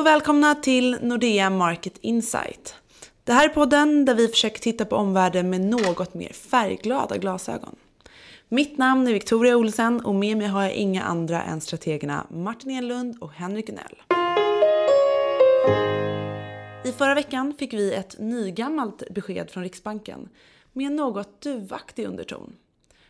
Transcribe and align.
och 0.00 0.06
välkomna 0.06 0.54
till 0.54 0.96
Nordea 1.02 1.50
Market 1.50 1.98
Insight. 2.00 2.74
Det 3.24 3.32
här 3.32 3.48
är 3.48 3.54
podden 3.54 4.04
där 4.04 4.14
vi 4.14 4.28
försöker 4.28 4.60
titta 4.60 4.84
på 4.84 4.96
omvärlden 4.96 5.50
med 5.50 5.60
något 5.60 6.14
mer 6.14 6.32
färgglada 6.32 7.16
glasögon. 7.16 7.76
Mitt 8.48 8.78
namn 8.78 9.08
är 9.08 9.12
Victoria 9.12 9.56
Olsen 9.56 10.00
och 10.00 10.14
med 10.14 10.36
mig 10.36 10.46
har 10.46 10.62
jag 10.62 10.72
inga 10.72 11.02
andra 11.02 11.42
än 11.42 11.60
strategerna 11.60 12.26
Martin 12.30 12.70
Enlund 12.70 13.16
och 13.20 13.32
Henrik 13.32 13.66
Gunell. 13.66 14.02
I 16.84 16.92
förra 16.92 17.14
veckan 17.14 17.54
fick 17.58 17.72
vi 17.72 17.94
ett 17.94 18.18
nygammalt 18.18 19.02
besked 19.10 19.50
från 19.50 19.62
Riksbanken 19.62 20.28
med 20.72 20.86
en 20.86 20.96
något 20.96 21.40
duvaktig 21.40 22.06
underton. 22.06 22.56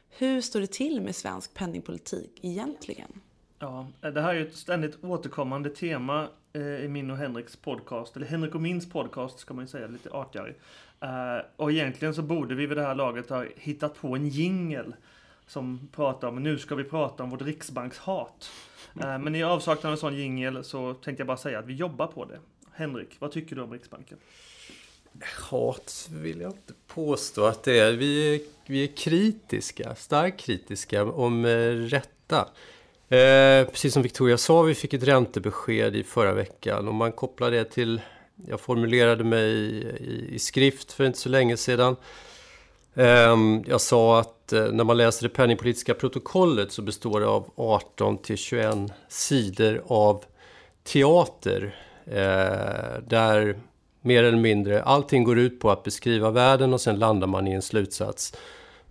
Hur 0.09 0.41
står 0.41 0.61
det 0.61 0.72
till 0.72 1.00
med 1.00 1.16
svensk 1.16 1.54
penningpolitik 1.54 2.38
egentligen? 2.43 3.20
Ja, 3.62 3.86
det 4.00 4.20
här 4.20 4.30
är 4.30 4.34
ju 4.34 4.46
ett 4.46 4.56
ständigt 4.56 5.04
återkommande 5.04 5.70
tema 5.70 6.29
eh, 6.52 6.84
i 6.84 6.88
min 6.88 7.11
och 7.11 7.16
Henriks 7.16 7.56
podcast, 7.56 8.16
eller 8.16 8.26
Henrik 8.26 8.54
och 8.54 8.61
mins 8.61 8.90
podcast 8.90 9.39
ska 9.39 9.54
man 9.54 9.64
ju 9.64 9.68
säga 9.68 9.86
lite 9.86 10.11
artigare. 10.11 10.54
Eh, 11.00 11.44
och 11.57 11.72
egentligen 11.72 12.14
så 12.14 12.22
borde 12.22 12.54
vi 12.54 12.66
vid 12.66 12.76
det 12.76 12.82
här 12.82 12.94
laget 12.94 13.30
ha 13.30 13.44
hittat 13.57 14.00
på 14.00 14.16
en 14.16 14.29
jingel 14.29 14.94
som 15.46 15.88
pratar 15.93 16.29
om, 16.29 16.43
nu 16.43 16.58
ska 16.58 16.75
vi 16.75 16.85
prata 16.85 17.22
om 17.22 17.30
vårt 17.30 17.43
riksbankshat. 17.43 18.50
Eh, 19.00 19.18
men 19.18 19.35
i 19.35 19.43
avsaknad 19.43 19.86
av 19.86 19.93
en 19.93 19.99
sån 19.99 20.16
jingel 20.16 20.64
så 20.64 20.94
tänkte 20.94 21.21
jag 21.21 21.27
bara 21.27 21.36
säga 21.36 21.58
att 21.58 21.66
vi 21.66 21.74
jobbar 21.74 22.07
på 22.07 22.24
det. 22.24 22.38
Henrik, 22.72 23.16
vad 23.18 23.32
tycker 23.32 23.57
du 23.57 23.63
om 23.63 23.72
Riksbanken? 23.72 24.18
Hat 25.50 26.08
vill 26.13 26.40
jag 26.40 26.50
inte 26.50 26.74
påstå 26.86 27.44
att 27.44 27.63
det 27.63 27.79
är. 27.79 27.93
Vi 27.93 28.35
är, 28.35 28.40
vi 28.66 28.82
är 28.85 28.96
kritiska, 28.96 29.94
starkt 29.94 30.40
kritiska, 30.40 31.04
om 31.04 31.46
rätta. 31.46 32.48
Eh, 33.11 33.67
precis 33.67 33.92
som 33.92 34.03
Victoria 34.03 34.39
sa, 34.39 34.62
vi 34.62 34.75
fick 34.75 34.95
ett 34.95 35.03
räntebesked 35.03 35.97
i 35.97 36.05
förra 36.05 36.33
veckan 36.33 36.89
och 36.89 36.95
man 36.95 37.12
kopplar 37.12 37.50
det 37.50 37.64
till, 37.64 38.00
jag 38.47 38.61
formulerade 38.61 39.25
mig 39.25 39.50
i, 39.50 40.28
i 40.33 40.39
skrift 40.39 40.92
för 40.92 41.05
inte 41.05 41.19
så 41.19 41.28
länge 41.28 41.56
sedan. 41.56 41.97
Eh, 42.94 43.36
jag 43.67 43.80
sa 43.80 44.20
att 44.20 44.52
eh, 44.52 44.64
när 44.64 44.84
man 44.84 44.97
läser 44.97 45.28
det 45.28 45.34
penningpolitiska 45.34 45.94
protokollet 45.94 46.72
så 46.72 46.83
består 46.83 47.20
det 47.20 47.27
av 47.27 47.50
18 47.56 48.19
till 48.19 48.36
21 48.36 48.75
sidor 49.08 49.83
av 49.86 50.24
teater 50.84 51.77
eh, 52.06 53.02
där 53.06 53.58
mer 54.00 54.24
eller 54.24 54.39
mindre 54.39 54.83
allting 54.83 55.24
går 55.24 55.39
ut 55.39 55.61
på 55.61 55.70
att 55.70 55.83
beskriva 55.83 56.30
världen 56.30 56.74
och 56.74 56.80
sen 56.80 56.98
landar 56.98 57.27
man 57.27 57.48
i 57.48 57.52
en 57.52 57.62
slutsats 57.62 58.36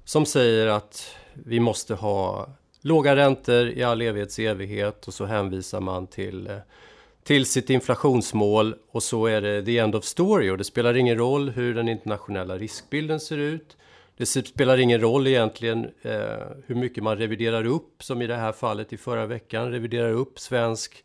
som 0.06 0.26
säger 0.26 0.67
att 0.67 1.16
vi 1.33 1.59
måste 1.59 1.94
ha 1.94 2.50
låga 2.81 3.16
räntor 3.16 3.67
i 3.67 3.83
all 3.83 4.02
evighets 4.02 4.39
evighet 4.39 5.08
och 5.08 5.13
så 5.13 5.25
hänvisar 5.25 5.81
man 5.81 6.08
till, 6.08 6.47
eh, 6.47 6.58
till 7.23 7.45
sitt 7.45 7.69
inflationsmål 7.69 8.75
och 8.91 9.03
så 9.03 9.25
är 9.25 9.41
det 9.41 9.66
the 9.66 9.77
end 9.77 9.95
of 9.95 10.03
story 10.03 10.49
och 10.49 10.58
det 10.58 10.63
spelar 10.63 10.97
ingen 10.97 11.17
roll 11.17 11.49
hur 11.49 11.75
den 11.75 11.88
internationella 11.88 12.58
riskbilden 12.58 13.19
ser 13.19 13.38
ut. 13.38 13.77
Det 14.17 14.25
spelar 14.25 14.77
ingen 14.77 15.02
roll 15.02 15.27
egentligen 15.27 15.86
eh, 16.02 16.47
hur 16.66 16.75
mycket 16.75 17.03
man 17.03 17.17
reviderar 17.17 17.66
upp, 17.66 18.03
som 18.03 18.21
i 18.21 18.27
det 18.27 18.36
här 18.36 18.52
fallet 18.52 18.93
i 18.93 18.97
förra 18.97 19.25
veckan, 19.25 19.71
reviderar 19.71 20.11
upp 20.11 20.39
svensk, 20.39 21.03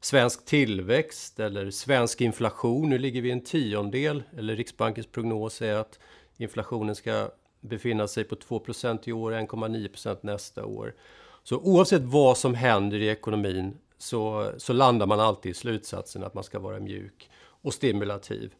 svensk 0.00 0.44
tillväxt 0.44 1.40
eller 1.40 1.70
svensk 1.70 2.20
inflation. 2.20 2.90
Nu 2.90 2.98
ligger 2.98 3.22
vi 3.22 3.30
en 3.30 3.44
tiondel, 3.44 4.22
eller 4.38 4.56
Riksbankens 4.56 5.06
prognos 5.06 5.62
är 5.62 5.74
att 5.74 5.98
inflationen 6.36 6.94
ska 6.94 7.30
befinna 7.64 8.08
sig 8.08 8.24
på 8.24 8.34
2% 8.34 8.98
i 9.04 9.12
år, 9.12 9.32
1,9% 9.32 10.18
nästa 10.20 10.64
år. 10.64 10.94
Så 11.42 11.58
oavsett 11.58 12.02
vad 12.02 12.38
som 12.38 12.54
händer 12.54 12.98
i 12.98 13.08
ekonomin 13.08 13.78
så, 13.98 14.50
så 14.56 14.72
landar 14.72 15.06
man 15.06 15.20
alltid 15.20 15.50
i 15.50 15.54
slutsatsen 15.54 16.24
att 16.24 16.34
man 16.34 16.44
ska 16.44 16.58
vara 16.58 16.80
mjuk 16.80 17.30
och 17.44 17.74
stimulativ. 17.74 18.54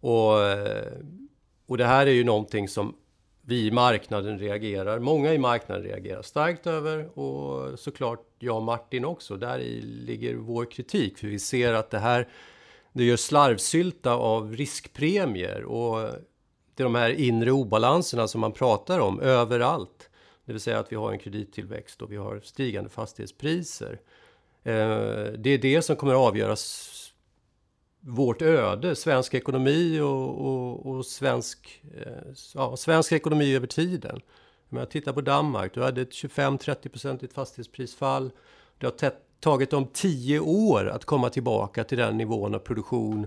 Och, 0.00 0.32
och 1.66 1.78
det 1.78 1.84
här 1.84 2.06
är 2.06 2.10
ju 2.10 2.24
någonting 2.24 2.68
som 2.68 2.96
vi 3.42 3.66
i 3.66 3.70
marknaden 3.70 4.38
reagerar, 4.38 4.98
många 4.98 5.34
i 5.34 5.38
marknaden 5.38 5.84
reagerar 5.84 6.22
starkt 6.22 6.66
över 6.66 7.18
och 7.18 7.78
såklart 7.78 8.26
jag 8.38 8.56
och 8.56 8.62
Martin 8.62 9.04
också. 9.04 9.36
Där 9.36 9.58
ligger 9.82 10.34
vår 10.34 10.64
kritik, 10.64 11.18
för 11.18 11.26
vi 11.26 11.38
ser 11.38 11.72
att 11.72 11.90
det 11.90 11.98
här 11.98 12.28
det 12.92 13.04
gör 13.04 13.16
slarvsylta 13.16 14.14
av 14.14 14.56
riskpremier 14.56 15.64
och 15.64 16.10
det 16.80 16.84
är 16.84 16.84
de 16.84 16.94
här 16.94 17.10
inre 17.10 17.52
obalanserna 17.52 18.28
som 18.28 18.40
man 18.40 18.52
pratar 18.52 18.98
om 18.98 19.20
överallt. 19.20 20.10
Det 20.44 20.52
vill 20.52 20.60
säga 20.60 20.78
att 20.78 20.92
vi 20.92 20.96
har 20.96 21.12
en 21.12 21.18
kredittillväxt 21.18 22.02
och 22.02 22.12
vi 22.12 22.16
har 22.16 22.40
stigande 22.44 22.90
fastighetspriser. 22.90 24.00
Eh, 24.62 24.72
det 25.38 25.50
är 25.50 25.58
det 25.58 25.82
som 25.82 25.96
kommer 25.96 26.12
att 26.12 26.18
avgöra 26.18 26.56
vårt 28.00 28.42
öde, 28.42 28.96
svensk 28.96 29.34
ekonomi 29.34 30.00
och, 30.00 30.46
och, 30.46 30.86
och 30.86 31.06
svensk, 31.06 31.82
eh, 31.96 32.32
ja, 32.54 32.76
svensk 32.76 33.12
ekonomi 33.12 33.56
över 33.56 33.66
tiden. 33.66 34.20
Om 34.70 34.78
jag 34.78 34.90
tittar 34.90 35.12
på 35.12 35.20
Danmark, 35.20 35.74
du 35.74 35.82
hade 35.82 36.02
ett 36.02 36.12
25-30-procentigt 36.12 37.34
fastighetsprisfall. 37.34 38.30
Det 38.78 38.86
har 38.86 39.12
tagit 39.40 39.70
dem 39.70 39.86
10 39.92 40.40
år 40.40 40.88
att 40.88 41.04
komma 41.04 41.30
tillbaka 41.30 41.84
till 41.84 41.98
den 41.98 42.16
nivån 42.16 42.54
av 42.54 42.58
produktion 42.58 43.26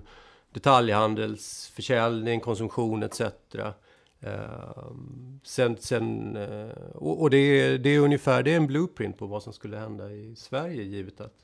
detaljhandelsförsäljning, 0.54 2.40
konsumtion 2.40 3.02
etc. 3.02 3.20
Uh, 3.20 4.92
sen, 5.42 5.76
sen, 5.76 6.36
uh, 6.36 6.70
och, 6.94 7.30
det, 7.30 7.36
är, 7.36 7.78
det 7.78 7.90
är 7.90 7.98
ungefär 7.98 8.42
det 8.42 8.52
är 8.52 8.56
en 8.56 8.66
blueprint 8.66 9.18
på 9.18 9.26
vad 9.26 9.42
som 9.42 9.52
skulle 9.52 9.76
hända 9.76 10.10
i 10.12 10.36
Sverige 10.36 10.82
givet 10.82 11.20
att, 11.20 11.34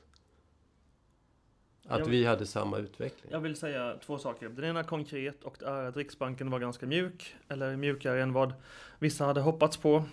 att 1.87 2.07
vi 2.07 2.25
hade 2.25 2.45
samma 2.45 2.77
utveckling. 2.77 3.31
Jag 3.31 3.39
vill 3.39 3.55
säga 3.55 3.97
två 4.05 4.17
saker. 4.17 4.49
Den 4.49 4.65
ena 4.65 4.83
konkret 4.83 5.43
och 5.43 5.55
det 5.59 5.65
är 5.65 5.83
att 5.83 5.97
Riksbanken 5.97 6.49
var 6.49 6.59
ganska 6.59 6.85
mjuk, 6.85 7.35
eller 7.47 7.75
mjukare 7.75 8.21
än 8.21 8.33
vad 8.33 8.53
vissa 8.99 9.25
hade 9.25 9.41
hoppats 9.41 9.77
på 9.77 10.03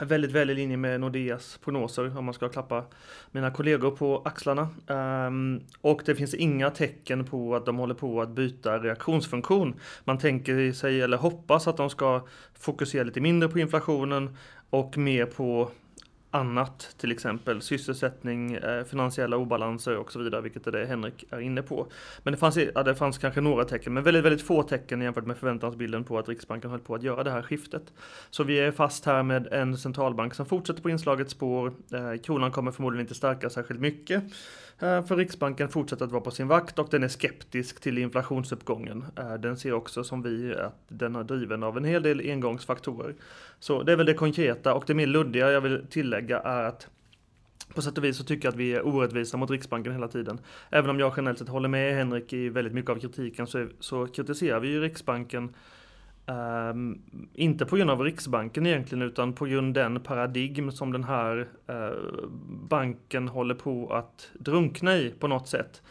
väldigt 0.00 0.32
väl 0.32 0.50
i 0.50 0.54
linje 0.54 0.76
med 0.76 1.00
Nordeas 1.00 1.58
prognoser 1.64 2.18
om 2.18 2.24
man 2.24 2.34
ska 2.34 2.48
klappa 2.48 2.84
mina 3.30 3.50
kollegor 3.50 3.90
på 3.90 4.22
axlarna. 4.24 4.68
Um, 4.86 5.60
och 5.80 6.02
det 6.06 6.14
finns 6.14 6.34
inga 6.34 6.70
tecken 6.70 7.24
på 7.24 7.56
att 7.56 7.66
de 7.66 7.76
håller 7.76 7.94
på 7.94 8.22
att 8.22 8.30
byta 8.30 8.78
reaktionsfunktion. 8.78 9.74
Man 10.04 10.18
tänker 10.18 10.72
sig 10.72 11.02
eller 11.02 11.16
hoppas 11.16 11.68
att 11.68 11.76
de 11.76 11.90
ska 11.90 12.26
fokusera 12.58 13.04
lite 13.04 13.20
mindre 13.20 13.48
på 13.48 13.58
inflationen 13.58 14.36
och 14.70 14.98
mer 14.98 15.26
på 15.26 15.70
annat, 16.30 16.94
till 16.98 17.12
exempel 17.12 17.62
sysselsättning, 17.62 18.54
eh, 18.54 18.84
finansiella 18.84 19.36
obalanser 19.36 19.96
och 19.96 20.12
så 20.12 20.18
vidare, 20.18 20.40
vilket 20.40 20.66
är 20.66 20.72
det 20.72 20.86
Henrik 20.86 21.24
är 21.30 21.40
inne 21.40 21.62
på. 21.62 21.86
Men 22.22 22.32
det 22.32 22.38
fanns, 22.38 22.56
ja, 22.74 22.82
det 22.82 22.94
fanns 22.94 23.18
kanske 23.18 23.40
några 23.40 23.64
tecken, 23.64 23.94
men 23.94 24.02
väldigt, 24.02 24.24
väldigt 24.24 24.46
få 24.46 24.62
tecken 24.62 25.00
jämfört 25.00 25.26
med 25.26 25.36
förväntansbilden 25.36 26.04
på 26.04 26.18
att 26.18 26.28
Riksbanken 26.28 26.70
höll 26.70 26.80
på 26.80 26.94
att 26.94 27.02
göra 27.02 27.24
det 27.24 27.30
här 27.30 27.42
skiftet. 27.42 27.92
Så 28.30 28.44
vi 28.44 28.60
är 28.60 28.72
fast 28.72 29.04
här 29.04 29.22
med 29.22 29.46
en 29.46 29.78
centralbank 29.78 30.34
som 30.34 30.46
fortsätter 30.46 30.82
på 30.82 30.90
inslaget 30.90 31.30
spår. 31.30 31.72
Eh, 31.92 32.20
kronan 32.22 32.52
kommer 32.52 32.72
förmodligen 32.72 33.04
inte 33.04 33.14
stärka 33.14 33.50
särskilt 33.50 33.80
mycket. 33.80 34.24
Eh, 34.80 35.04
för 35.04 35.16
Riksbanken 35.16 35.68
fortsätter 35.68 36.04
att 36.04 36.12
vara 36.12 36.22
på 36.22 36.30
sin 36.30 36.48
vakt 36.48 36.78
och 36.78 36.88
den 36.90 37.02
är 37.02 37.08
skeptisk 37.08 37.80
till 37.80 37.98
inflationsuppgången. 37.98 39.04
Eh, 39.16 39.34
den 39.34 39.56
ser 39.56 39.72
också 39.72 40.04
som 40.04 40.22
vi 40.22 40.54
att 40.54 40.74
den 40.88 41.16
är 41.16 41.24
driven 41.24 41.62
av 41.62 41.76
en 41.76 41.84
hel 41.84 42.02
del 42.02 42.20
engångsfaktorer. 42.20 43.14
Så 43.58 43.82
det 43.82 43.92
är 43.92 43.96
väl 43.96 44.06
det 44.06 44.14
konkreta 44.14 44.74
och 44.74 44.84
det 44.86 44.94
mer 44.94 45.06
luddiga 45.06 45.50
jag 45.50 45.60
vill 45.60 45.86
tillägga 45.90 46.38
är 46.38 46.62
att 46.62 46.88
på 47.74 47.82
sätt 47.82 47.98
och 47.98 48.04
vis 48.04 48.16
så 48.16 48.24
tycker 48.24 48.46
jag 48.46 48.52
att 48.52 48.58
vi 48.58 48.74
är 48.74 48.86
orättvisa 48.86 49.36
mot 49.36 49.50
Riksbanken 49.50 49.92
hela 49.92 50.08
tiden. 50.08 50.40
Även 50.70 50.90
om 50.90 51.00
jag 51.00 51.12
generellt 51.16 51.38
sett 51.38 51.48
håller 51.48 51.68
med 51.68 51.94
Henrik 51.94 52.32
i 52.32 52.48
väldigt 52.48 52.74
mycket 52.74 52.90
av 52.90 52.98
kritiken 52.98 53.46
så, 53.46 53.66
så 53.80 54.06
kritiserar 54.06 54.60
vi 54.60 54.68
ju 54.68 54.80
Riksbanken 54.80 55.54
Um, 56.28 57.02
inte 57.34 57.66
på 57.66 57.76
grund 57.76 57.90
av 57.90 58.00
Riksbanken 58.00 58.66
egentligen 58.66 59.02
utan 59.02 59.32
på 59.32 59.44
grund 59.44 59.78
av 59.78 59.84
den 59.84 60.00
paradigm 60.00 60.72
som 60.72 60.92
den 60.92 61.04
här 61.04 61.48
uh, 61.70 62.28
banken 62.68 63.28
håller 63.28 63.54
på 63.54 63.92
att 63.92 64.30
drunkna 64.34 64.96
i 64.96 65.10
på 65.18 65.28
något 65.28 65.48
sätt. 65.48 65.82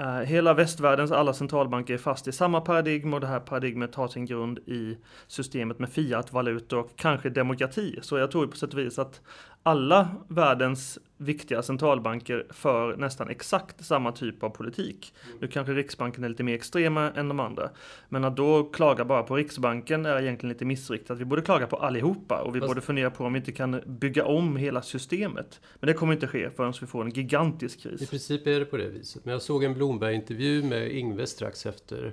Uh, 0.00 0.20
hela 0.20 0.54
västvärldens 0.54 1.12
alla 1.12 1.32
centralbanker 1.32 1.94
är 1.94 1.98
fast 1.98 2.28
i 2.28 2.32
samma 2.32 2.60
paradigm 2.60 3.14
och 3.14 3.20
det 3.20 3.26
här 3.26 3.40
paradigmet 3.40 3.94
har 3.94 4.08
sin 4.08 4.26
grund 4.26 4.58
i 4.58 4.96
systemet 5.26 5.78
med 5.78 5.88
fiatvalutor 5.90 6.78
och 6.78 6.90
kanske 6.96 7.30
demokrati. 7.30 7.98
Så 8.02 8.18
jag 8.18 8.30
tror 8.30 8.46
på 8.46 8.56
sätt 8.56 8.72
och 8.72 8.78
vis 8.78 8.98
att 8.98 9.20
alla 9.68 10.08
världens 10.28 10.98
viktiga 11.16 11.62
centralbanker 11.62 12.46
för 12.50 12.96
nästan 12.96 13.28
exakt 13.28 13.84
samma 13.84 14.12
typ 14.12 14.42
av 14.42 14.50
politik. 14.50 15.14
Mm. 15.26 15.38
Nu 15.40 15.48
kanske 15.48 15.72
Riksbanken 15.72 16.24
är 16.24 16.28
lite 16.28 16.42
mer 16.42 16.54
extrema 16.54 17.10
än 17.10 17.28
de 17.28 17.40
andra. 17.40 17.70
Men 18.08 18.24
att 18.24 18.36
då 18.36 18.64
klaga 18.64 19.04
bara 19.04 19.22
på 19.22 19.36
Riksbanken 19.36 20.06
är 20.06 20.22
egentligen 20.22 20.52
lite 20.52 20.64
missriktat. 20.64 21.18
Vi 21.18 21.24
borde 21.24 21.42
klaga 21.42 21.66
på 21.66 21.76
allihopa 21.76 22.42
och 22.42 22.56
vi 22.56 22.60
Fast... 22.60 22.70
borde 22.70 22.80
fundera 22.80 23.10
på 23.10 23.24
om 23.24 23.32
vi 23.32 23.38
inte 23.38 23.52
kan 23.52 23.80
bygga 23.86 24.24
om 24.24 24.56
hela 24.56 24.82
systemet. 24.82 25.60
Men 25.80 25.86
det 25.86 25.94
kommer 25.94 26.12
inte 26.12 26.26
ske 26.26 26.50
förrän 26.50 26.72
vi 26.80 26.86
får 26.86 27.04
en 27.04 27.10
gigantisk 27.10 27.80
kris. 27.80 28.02
I 28.02 28.06
princip 28.06 28.46
är 28.46 28.58
det 28.58 28.64
på 28.64 28.76
det 28.76 28.88
viset. 28.88 29.24
Men 29.24 29.32
jag 29.32 29.42
såg 29.42 29.64
en 29.64 29.74
Blomberg-intervju 29.74 30.62
med 30.62 30.90
Ingve 30.90 31.26
strax 31.26 31.66
efter 31.66 32.12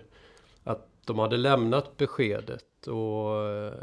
att 0.63 0.87
de 1.05 1.19
hade 1.19 1.37
lämnat 1.37 1.97
beskedet 1.97 2.87
och 2.87 3.49
eh, 3.49 3.73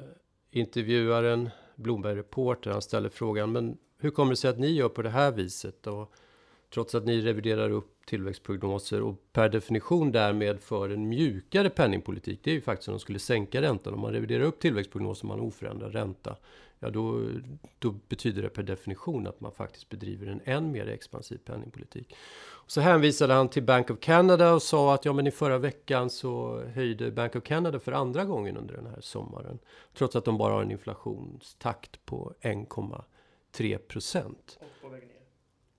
intervjuaren 0.51 1.51
Blomberg 1.83 2.17
Reporter, 2.17 2.71
han 2.71 2.83
ställer 2.83 3.09
frågan, 3.09 3.53
men 3.53 3.77
hur 3.99 4.11
kommer 4.11 4.31
det 4.31 4.37
sig 4.37 4.51
att 4.51 4.59
ni 4.59 4.73
gör 4.73 4.89
på 4.89 5.03
det 5.03 5.11
här 5.11 5.33
viset? 5.33 5.87
Och 5.87 6.13
trots 6.75 6.95
att 6.95 7.05
ni 7.05 7.21
reviderar 7.21 7.71
upp 7.71 8.07
tillväxtprognoser 8.07 9.03
och 9.03 9.15
per 9.33 9.49
definition 9.49 10.13
därmed 10.13 10.61
för 10.61 10.89
en 10.91 11.09
mjukare 11.09 11.71
penningpolitik. 11.71 12.41
Det 12.43 12.51
är 12.51 12.55
ju 12.55 12.61
faktiskt 12.61 12.89
om 12.89 12.95
de 12.95 13.01
skulle 13.01 13.19
sänka 13.19 13.63
räntan. 13.63 13.95
Om 13.95 14.01
man 14.01 14.13
reviderar 14.13 14.45
upp 14.45 14.61
tillväxtprognoser 14.61 15.25
och 15.25 15.29
man 15.29 15.39
har 15.39 15.47
oförändrad 15.47 15.93
ränta. 15.93 16.37
Ja, 16.79 16.91
då, 16.91 17.29
då 17.79 17.95
betyder 18.09 18.43
det 18.43 18.49
per 18.49 18.63
definition 18.63 19.27
att 19.27 19.41
man 19.41 19.53
faktiskt 19.53 19.89
bedriver 19.89 20.27
en 20.27 20.41
än 20.45 20.73
mer 20.73 20.87
expansiv 20.87 21.39
penningpolitik. 21.39 22.15
Så 22.73 22.81
hänvisade 22.81 23.35
han 23.35 23.49
till 23.49 23.63
Bank 23.63 23.91
of 23.91 24.01
Canada 24.01 24.55
och 24.55 24.63
sa 24.63 24.95
att 24.95 25.05
ja, 25.05 25.13
men 25.13 25.27
i 25.27 25.31
förra 25.31 25.59
veckan 25.59 26.11
så 26.11 26.63
höjde 26.75 27.11
Bank 27.11 27.37
of 27.37 27.45
Canada 27.45 27.81
för 27.81 27.93
andra 27.93 28.25
gången 28.25 28.57
under 28.57 28.75
den 28.75 28.87
här 28.87 29.01
sommaren. 29.01 29.59
Trots 29.95 30.17
att 30.17 30.25
de 30.25 30.39
bara 30.39 30.53
har 30.53 30.63
en 30.63 30.71
inflationstakt 30.71 32.05
på 32.05 32.35
1,3 32.41 33.79
procent. 33.79 34.59
Och 34.61 34.83
på 34.83 34.89
väg 34.89 35.03
ner. 35.03 35.17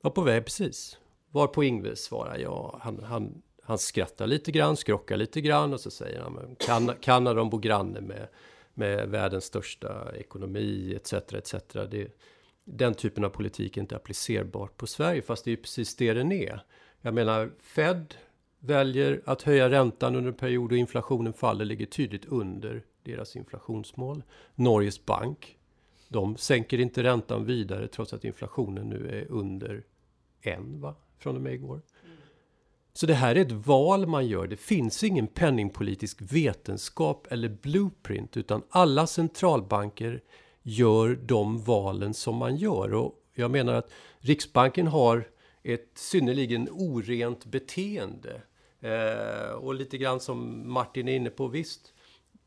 Ja, 0.01 0.09
på 0.09 0.21
väg 0.21 0.45
precis. 0.45 0.97
Var 1.31 1.47
på 1.47 1.63
Ingves 1.63 2.03
svarar 2.03 2.37
ja, 2.37 2.79
han, 2.81 3.03
han, 3.03 3.41
han 3.63 3.77
skrattar 3.77 4.27
lite 4.27 4.51
grann, 4.51 4.77
skrockar 4.77 5.17
lite 5.17 5.41
grann 5.41 5.73
och 5.73 5.79
så 5.79 5.91
säger 5.91 6.21
han 6.21 6.33
men 6.33 6.55
kan, 6.55 6.91
Kanada 7.01 7.33
de 7.33 7.49
bor 7.49 7.59
granne 7.59 8.01
med, 8.01 8.27
med 8.73 9.09
världens 9.09 9.45
största 9.45 10.15
ekonomi 10.15 10.95
etc. 10.95 11.13
etc. 11.13 11.55
Det, 11.73 12.07
den 12.63 12.93
typen 12.93 13.25
av 13.25 13.29
politik 13.29 13.77
är 13.77 13.81
inte 13.81 13.95
applicerbart 13.95 14.77
på 14.77 14.87
Sverige 14.87 15.21
fast 15.21 15.45
det 15.45 15.51
är 15.51 15.55
precis 15.55 15.95
det 15.95 16.13
den 16.13 16.31
är. 16.31 16.63
Jag 17.05 17.13
menar 17.13 17.51
Fed 17.59 18.15
väljer 18.59 19.21
att 19.25 19.41
höja 19.41 19.69
räntan 19.69 20.15
under 20.15 20.31
en 20.31 20.38
period 20.38 20.71
och 20.71 20.77
inflationen 20.77 21.33
faller 21.33 21.65
ligger 21.65 21.85
tydligt 21.85 22.25
under 22.25 22.83
deras 23.03 23.35
inflationsmål. 23.35 24.23
Norges 24.55 25.05
bank 25.05 25.57
de 26.07 26.38
sänker 26.38 26.79
inte 26.79 27.03
räntan 27.03 27.45
vidare 27.45 27.88
trots 27.88 28.13
att 28.13 28.23
inflationen 28.23 28.89
nu 28.89 29.09
är 29.09 29.31
under 29.31 29.83
en 30.41 30.81
va? 30.81 30.95
från 31.19 31.35
och 31.35 31.41
med 31.41 31.53
igår. 31.53 31.81
Så 32.94 33.05
det 33.05 33.13
här 33.13 33.35
är 33.35 33.41
ett 33.41 33.51
val 33.51 34.07
man 34.07 34.27
gör. 34.27 34.47
Det 34.47 34.57
finns 34.57 35.03
ingen 35.03 35.27
penningpolitisk 35.27 36.17
vetenskap 36.21 37.27
eller 37.31 37.50
blueprint 37.50 38.38
utan 38.38 38.63
alla 38.69 39.07
centralbanker 39.07 40.21
gör 40.61 41.19
de 41.25 41.63
valen 41.63 42.13
som 42.13 42.35
man 42.35 42.55
gör. 42.55 42.94
Och 42.94 43.15
jag 43.33 43.51
menar 43.51 43.73
att 43.73 43.91
Riksbanken 44.19 44.88
har 44.88 45.27
ett 45.63 45.92
synnerligen 45.95 46.69
orent 46.71 47.45
beteende. 47.45 48.42
Eh, 48.81 49.51
och 49.51 49.75
lite 49.75 49.98
grann 49.98 50.19
som 50.19 50.71
Martin 50.71 51.07
är 51.07 51.15
inne 51.15 51.30
på, 51.30 51.48
visst, 51.48 51.94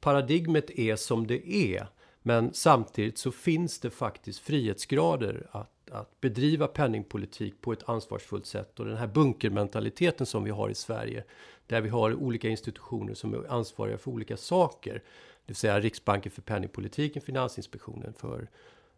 paradigmet 0.01 0.71
är 0.71 0.97
som 0.97 1.27
det 1.27 1.49
är. 1.49 1.87
Men 2.23 2.55
samtidigt 2.55 3.19
så 3.19 3.33
finns 3.33 3.81
det 3.81 3.91
faktiskt 3.91 4.39
frihetsgrader 4.39 5.47
att, 5.51 5.91
att 5.91 6.21
bedriva 6.21 6.67
penningpolitik 6.67 7.61
på 7.61 7.73
ett 7.73 7.89
ansvarsfullt 7.89 8.47
sätt. 8.47 8.81
Och 8.81 8.87
den 8.87 8.97
här 8.97 9.07
bunkermentaliteten 9.07 10.27
som 10.27 10.45
vi 10.45 10.51
har 10.51 10.69
i 10.69 10.75
Sverige, 10.75 11.25
där 11.67 11.81
vi 11.81 11.89
har 11.89 12.15
olika 12.15 12.49
institutioner 12.49 13.15
som 13.15 13.35
är 13.35 13.53
ansvariga 13.53 13.99
för 13.99 14.11
olika 14.11 14.37
saker. 14.37 14.93
Det 14.93 15.03
vill 15.47 15.57
säga 15.57 15.81
Riksbanken 15.81 16.33
för 16.33 16.43
penningpolitiken, 16.43 17.23
Finansinspektionen 17.23 18.13
för, 18.13 18.49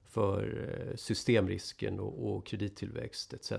för 0.09 0.69
eh, 0.69 0.97
systemrisken 0.97 2.01
och, 2.01 2.37
och 2.37 2.47
kredittillväxt 2.47 3.33
etc. 3.33 3.53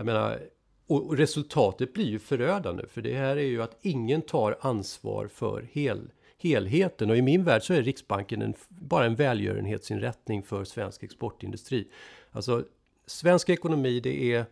Jag 0.00 0.06
menar, 0.06 0.40
och 0.86 1.16
resultatet 1.16 1.92
blir 1.92 2.06
ju 2.06 2.18
förödande, 2.18 2.86
för 2.86 3.02
det 3.02 3.14
här 3.14 3.36
är 3.36 3.46
ju 3.46 3.62
att 3.62 3.76
ingen 3.82 4.22
tar 4.22 4.58
ansvar 4.60 5.28
för 5.28 5.68
hel 5.72 6.10
helheten. 6.38 7.10
Och 7.10 7.16
i 7.16 7.22
min 7.22 7.44
värld 7.44 7.62
så 7.62 7.74
är 7.74 7.82
Riksbanken 7.82 8.42
en, 8.42 8.54
bara 8.68 9.04
en 9.04 9.14
välgörenhetsinrättning 9.14 10.42
för 10.42 10.64
svensk 10.64 11.02
exportindustri. 11.02 11.88
Alltså, 12.32 12.64
svensk 13.06 13.48
ekonomi 13.48 14.00
det 14.00 14.32
är, 14.32 14.44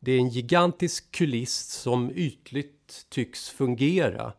det 0.00 0.12
är 0.12 0.18
en 0.18 0.28
gigantisk 0.28 1.12
kuliss 1.12 1.58
som 1.58 2.10
ytligt 2.14 3.06
tycks 3.08 3.48
fungera 3.48 4.32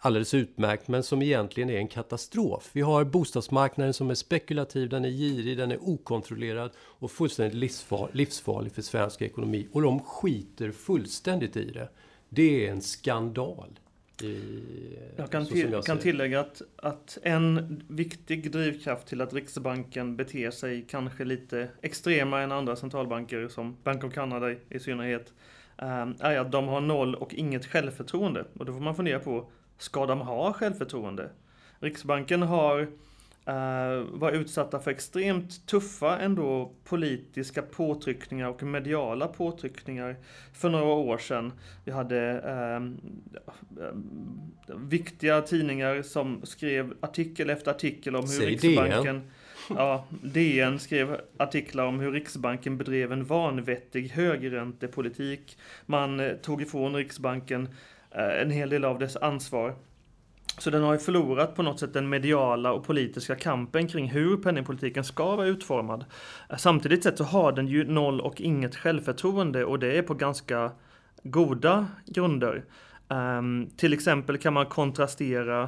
alldeles 0.00 0.34
utmärkt, 0.34 0.88
men 0.88 1.02
som 1.02 1.22
egentligen 1.22 1.70
är 1.70 1.76
en 1.76 1.88
katastrof. 1.88 2.70
Vi 2.72 2.80
har 2.80 3.04
bostadsmarknaden 3.04 3.94
som 3.94 4.10
är 4.10 4.14
spekulativ, 4.14 4.88
den 4.88 5.04
är 5.04 5.08
girig, 5.08 5.58
den 5.58 5.72
är 5.72 5.88
okontrollerad 5.88 6.70
och 6.78 7.10
fullständigt 7.10 7.54
livsfar 7.54 8.10
livsfarlig 8.12 8.72
för 8.72 8.82
svensk 8.82 9.22
ekonomi. 9.22 9.68
Och 9.72 9.82
de 9.82 10.00
skiter 10.00 10.70
fullständigt 10.70 11.56
i 11.56 11.70
det. 11.70 11.88
Det 12.28 12.66
är 12.66 12.72
en 12.72 12.80
skandal. 12.80 13.78
I, 14.22 14.98
jag 15.16 15.30
kan, 15.30 15.46
till, 15.46 15.72
jag 15.72 15.84
kan 15.84 15.98
tillägga 15.98 16.40
att, 16.40 16.62
att 16.76 17.18
en 17.22 17.82
viktig 17.88 18.52
drivkraft 18.52 19.06
till 19.06 19.20
att 19.20 19.34
Riksbanken 19.34 20.16
beter 20.16 20.50
sig 20.50 20.86
kanske 20.88 21.24
lite 21.24 21.68
extremare 21.82 22.44
än 22.44 22.52
andra 22.52 22.76
centralbanker 22.76 23.48
som 23.48 23.76
Bank 23.82 24.04
of 24.04 24.14
Canada 24.14 24.54
i 24.68 24.78
synnerhet 24.78 25.32
eh, 25.78 26.08
är 26.20 26.38
att 26.38 26.52
de 26.52 26.68
har 26.68 26.80
noll 26.80 27.14
och 27.14 27.34
inget 27.34 27.66
självförtroende. 27.66 28.44
Och 28.58 28.64
då 28.64 28.72
får 28.72 28.80
man 28.80 28.96
fundera 28.96 29.18
på, 29.18 29.50
ska 29.80 30.06
de 30.06 30.20
ha 30.20 30.52
självförtroende? 30.52 31.30
Riksbanken 31.80 32.42
har 32.42 32.80
uh, 32.80 34.06
var 34.12 34.32
utsatta 34.32 34.78
för 34.78 34.90
extremt 34.90 35.66
tuffa 35.66 36.18
ändå 36.18 36.72
politiska 36.84 37.62
påtryckningar 37.62 38.48
och 38.48 38.62
mediala 38.62 39.28
påtryckningar 39.28 40.16
för 40.52 40.70
några 40.70 40.84
år 40.84 41.18
sedan. 41.18 41.52
Vi 41.84 41.92
hade 41.92 42.42
uh, 42.42 42.96
viktiga 44.76 45.42
tidningar 45.42 46.02
som 46.02 46.40
skrev 46.44 46.94
artikel 47.00 47.50
efter 47.50 47.70
artikel 47.70 48.16
om 48.16 48.22
hur 48.22 48.28
Säg 48.28 48.46
Riksbanken 48.46 49.16
DN. 49.16 49.30
Ja, 49.76 50.06
DN 50.22 50.78
skrev 50.78 51.20
artiklar 51.36 51.84
om 51.84 52.00
hur 52.00 52.12
Riksbanken 52.12 52.78
bedrev 52.78 53.12
en 53.12 53.24
vanvettig 53.24 54.08
högräntepolitik. 54.08 55.58
Man 55.86 56.20
eh, 56.20 56.32
tog 56.32 56.62
ifrån 56.62 56.94
Riksbanken 56.94 57.68
Eh, 58.14 58.42
en 58.42 58.50
hel 58.50 58.70
del 58.70 58.84
av 58.84 58.98
dess 58.98 59.16
ansvar. 59.16 59.74
Så 60.58 60.70
den 60.70 60.82
har 60.82 60.92
ju 60.92 60.98
förlorat 60.98 61.54
på 61.54 61.62
något 61.62 61.80
sätt 61.80 61.92
den 61.92 62.08
mediala 62.08 62.72
och 62.72 62.86
politiska 62.86 63.34
kampen 63.34 63.88
kring 63.88 64.08
hur 64.08 64.36
penningpolitiken 64.36 65.04
ska 65.04 65.36
vara 65.36 65.46
utformad. 65.46 66.04
Eh, 66.50 66.56
samtidigt 66.56 67.02
sett 67.02 67.18
så 67.18 67.24
har 67.24 67.52
den 67.52 67.66
ju 67.66 67.84
noll 67.84 68.20
och 68.20 68.40
inget 68.40 68.76
självförtroende 68.76 69.64
och 69.64 69.78
det 69.78 69.98
är 69.98 70.02
på 70.02 70.14
ganska 70.14 70.72
goda 71.22 71.86
grunder. 72.06 72.64
Um, 73.08 73.70
till 73.76 73.92
exempel 73.92 74.38
kan 74.38 74.52
man 74.52 74.66
kontrastera 74.66 75.62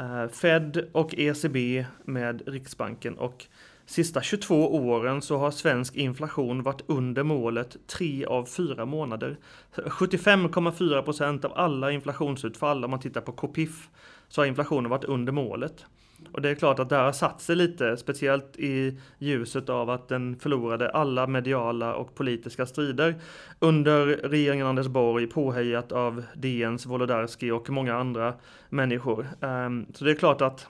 uh, 0.00 0.28
Fed 0.28 0.88
och 0.92 1.14
ECB 1.14 1.86
med 2.04 2.42
Riksbanken 2.48 3.18
och 3.18 3.46
Sista 3.86 4.22
22 4.22 4.74
åren 4.74 5.22
så 5.22 5.38
har 5.38 5.50
svensk 5.50 5.96
inflation 5.96 6.62
varit 6.62 6.82
under 6.86 7.22
målet 7.22 7.76
tre 7.86 8.24
av 8.26 8.44
fyra 8.44 8.84
månader. 8.84 9.36
75,4 9.74 11.02
procent 11.02 11.44
av 11.44 11.52
alla 11.54 11.92
inflationsutfall 11.92 12.84
om 12.84 12.90
man 12.90 13.00
tittar 13.00 13.20
på 13.20 13.32
KPIF 13.32 13.88
så 14.28 14.40
har 14.40 14.46
inflationen 14.46 14.90
varit 14.90 15.04
under 15.04 15.32
målet. 15.32 15.84
Och 16.32 16.42
det 16.42 16.50
är 16.50 16.54
klart 16.54 16.78
att 16.78 16.88
det 16.88 16.96
har 16.96 17.12
satt 17.12 17.40
sig 17.40 17.56
lite, 17.56 17.96
speciellt 17.96 18.56
i 18.56 18.98
ljuset 19.18 19.68
av 19.68 19.90
att 19.90 20.08
den 20.08 20.36
förlorade 20.36 20.90
alla 20.90 21.26
mediala 21.26 21.94
och 21.94 22.14
politiska 22.14 22.66
strider 22.66 23.14
under 23.58 24.06
regeringen 24.06 24.66
Anders 24.66 24.86
Borg, 24.86 25.26
påhejat 25.26 25.92
av 25.92 26.22
DNs 26.34 26.86
Wolodarski 26.86 27.50
och 27.50 27.70
många 27.70 27.94
andra 27.94 28.34
människor. 28.68 29.26
Ehm, 29.40 29.86
så 29.94 30.04
det 30.04 30.10
är 30.10 30.14
klart 30.14 30.40
att 30.40 30.68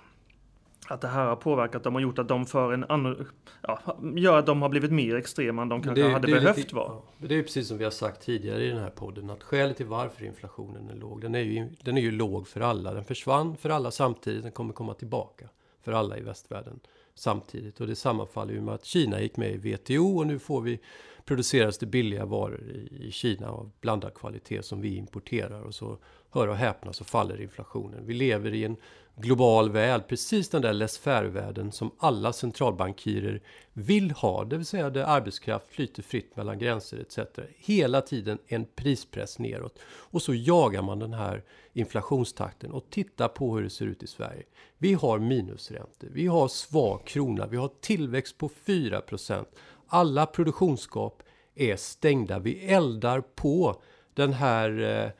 att 0.89 1.01
det 1.01 1.09
här 1.09 1.27
har 1.27 1.37
påverkat 1.37 1.83
dem 1.83 1.95
och 1.95 2.03
gjort 2.03 2.19
att 2.19 2.29
de 2.29 2.47
för 2.47 2.73
en 2.73 2.85
annan, 2.85 3.27
ja, 3.63 3.99
gör 4.17 4.39
att 4.39 4.47
de 4.47 4.63
har 4.63 4.69
blivit 4.69 4.93
mer 4.93 5.17
extrema 5.17 5.63
än 5.63 5.69
de 5.69 5.83
kanske 5.83 6.03
det, 6.03 6.13
hade 6.13 6.27
det 6.27 6.33
behövt 6.33 6.57
lite, 6.57 6.75
vara. 6.75 6.89
Ja, 6.89 7.03
det 7.19 7.35
är 7.35 7.43
precis 7.43 7.69
som 7.69 7.79
vi 7.79 7.85
har 7.85 7.91
sagt 7.91 8.23
tidigare 8.23 8.65
i 8.65 8.69
den 8.69 8.79
här 8.79 8.91
podden 8.91 9.31
att 9.31 9.43
skälet 9.43 9.77
till 9.77 9.87
varför 9.87 10.25
inflationen 10.25 10.91
är 10.91 10.95
låg, 10.95 11.21
den 11.21 11.35
är 11.35 11.41
ju, 11.41 11.69
den 11.83 11.97
är 11.97 12.03
ju 12.03 12.11
låg 12.11 12.49
för 12.49 12.61
alla. 12.61 12.95
Den 12.95 13.05
försvann 13.05 13.57
för 13.57 13.71
alla 13.71 13.91
samtidigt, 13.91 14.43
den 14.43 14.53
kommer 14.53 14.73
komma 14.73 14.95
tillbaka 14.95 15.49
för 15.83 15.93
alla 15.93 16.19
i 16.19 16.21
västvärlden 16.21 16.81
samtidigt. 17.15 17.81
Och 17.81 17.87
det 17.87 17.97
sammanfaller 17.97 18.53
ju 18.53 18.61
med 18.61 18.75
att 18.75 18.85
Kina 18.85 19.21
gick 19.21 19.37
med 19.37 19.51
i 19.51 19.57
WTO 19.57 20.19
och 20.19 20.27
nu 20.27 20.39
får 20.39 20.61
vi 20.61 20.81
produceras 21.25 21.79
det 21.79 21.87
billiga 21.87 22.25
varor 22.25 22.63
i, 22.63 23.07
i 23.07 23.11
Kina 23.11 23.49
av 23.49 23.71
blandad 23.81 24.15
kvalitet 24.15 24.63
som 24.63 24.81
vi 24.81 24.97
importerar 24.97 25.63
och 25.63 25.75
så 25.75 25.99
hör 26.35 26.49
och 26.49 26.57
häpna 26.57 26.93
så 26.93 27.05
faller 27.05 27.41
inflationen. 27.41 28.07
Vi 28.07 28.15
lever 28.15 28.55
i 28.55 28.65
en 28.65 28.77
global 29.17 29.71
värld, 29.71 30.03
precis 30.09 30.49
den 30.49 30.63
där 30.63 30.73
laissez-faire-världen 30.73 31.73
som 31.73 31.91
alla 31.99 32.33
centralbankirer 32.33 33.43
vill 33.73 34.11
ha, 34.11 34.45
det 34.45 34.57
vill 34.57 34.67
säga 34.67 34.91
där 34.91 35.05
arbetskraft 35.05 35.67
flyter 35.69 36.03
fritt 36.03 36.37
mellan 36.37 36.59
gränser 36.59 36.99
etc. 36.99 37.19
Hela 37.57 38.01
tiden 38.01 38.39
en 38.47 38.67
prispress 38.75 39.39
neråt. 39.39 39.79
Och 39.85 40.23
så 40.23 40.35
jagar 40.35 40.83
man 40.83 40.99
den 40.99 41.15
här 41.15 41.43
inflationstakten 41.73 42.73
och 42.73 42.91
tittar 42.91 43.29
på 43.29 43.57
hur 43.57 43.63
det 43.63 43.71
ser 43.71 43.87
ut 43.87 44.03
i 44.03 44.07
Sverige. 44.07 44.43
Vi 44.79 44.95
har 44.95 45.19
minusräntor, 45.19 46.09
vi 46.13 46.27
har 46.27 46.49
svag 46.49 47.05
krona, 47.07 47.47
vi 47.47 47.57
har 47.57 47.71
tillväxt 47.81 48.39
på 48.39 48.51
4% 48.67 49.45
Alla 49.87 50.27
produktionsskap 50.27 51.23
är 51.55 51.77
stängda. 51.77 52.39
Vi 52.39 52.67
eldar 52.67 53.21
på 53.21 53.83
den 54.15 54.33
här, 54.33 54.81
eh, 54.81 55.11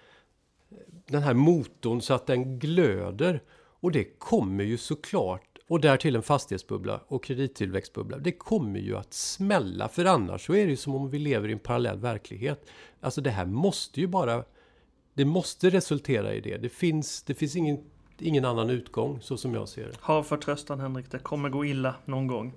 den 1.07 1.23
här 1.23 1.35
motorn 1.35 2.01
så 2.01 2.15
att 2.15 2.27
den 2.27 2.59
glöder. 2.59 3.43
Och 3.81 3.93
det 3.93 4.05
kommer 4.05 4.65
ju 4.65 4.79
såklart 4.79 5.55
och 5.69 5.81
därtill 5.81 6.17
en 6.17 6.23
fastighetsbubbla 6.23 7.01
och 7.07 7.25
kredittillväxtbubbla. 7.25 8.19
Det 8.19 8.33
kommer 8.33 8.81
ju 8.81 8.97
att 8.97 9.15
smälla 9.15 9.89
för 9.89 10.05
annars 10.05 10.47
så 10.47 10.55
är 10.55 10.65
det 10.65 10.71
ju 10.71 10.77
som 10.77 10.95
om 10.95 11.11
vi 11.11 11.19
lever 11.19 11.49
i 11.49 11.53
en 11.53 11.59
parallell 11.59 11.99
verklighet. 11.99 12.67
Alltså 13.01 13.21
det 13.21 13.31
här 13.31 13.47
måste 13.47 14.01
ju 14.01 14.07
bara 14.07 14.45
det 15.15 15.25
måste 15.25 15.71
resultera 15.71 16.35
i 16.35 16.41
det. 16.41 16.57
Det 16.57 16.69
finns, 16.69 17.23
det 17.23 17.35
finns 17.35 17.57
ingen, 17.57 17.79
ingen 18.19 18.45
annan 18.45 18.71
utgång 18.71 19.21
så 19.21 19.37
som 19.37 19.55
jag 19.55 19.69
ser 19.69 19.85
det. 19.85 19.97
Ha 20.01 20.23
förtröstan 20.23 20.81
Henrik, 20.81 21.11
det 21.11 21.19
kommer 21.19 21.49
gå 21.49 21.65
illa 21.65 21.95
någon 22.05 22.27
gång. 22.27 22.53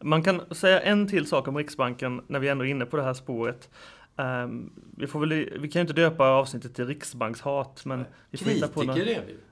Man 0.00 0.22
kan 0.22 0.54
säga 0.54 0.80
en 0.80 1.08
till 1.08 1.26
sak 1.26 1.48
om 1.48 1.56
Riksbanken 1.56 2.22
när 2.26 2.38
vi 2.38 2.48
ändå 2.48 2.64
är 2.64 2.68
inne 2.68 2.86
på 2.86 2.96
det 2.96 3.02
här 3.02 3.14
spåret. 3.14 3.70
Um, 4.18 4.72
vi, 4.96 5.06
får 5.06 5.20
väl, 5.20 5.28
vi 5.30 5.68
kan 5.68 5.80
ju 5.80 5.80
inte 5.80 5.92
döpa 5.92 6.28
avsnittet 6.28 6.74
till 6.74 6.86
riksbankshat, 6.86 7.82
men 7.84 8.04
vi 8.30 8.38
får 8.38 8.50
hitta 8.50 8.68
på 8.68 8.82
något 8.82 8.98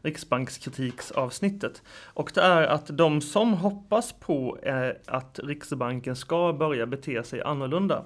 riksbankskritiksavsnittet. 0.03 1.83
Och 2.05 2.31
det 2.35 2.41
är 2.41 2.63
att 2.63 2.87
de 2.87 3.21
som 3.21 3.53
hoppas 3.53 4.13
på 4.13 4.59
eh, 4.63 4.91
att 5.07 5.41
Riksbanken 5.43 6.17
ska 6.17 6.53
börja 6.53 6.87
bete 6.87 7.23
sig 7.23 7.43
annorlunda. 7.43 8.05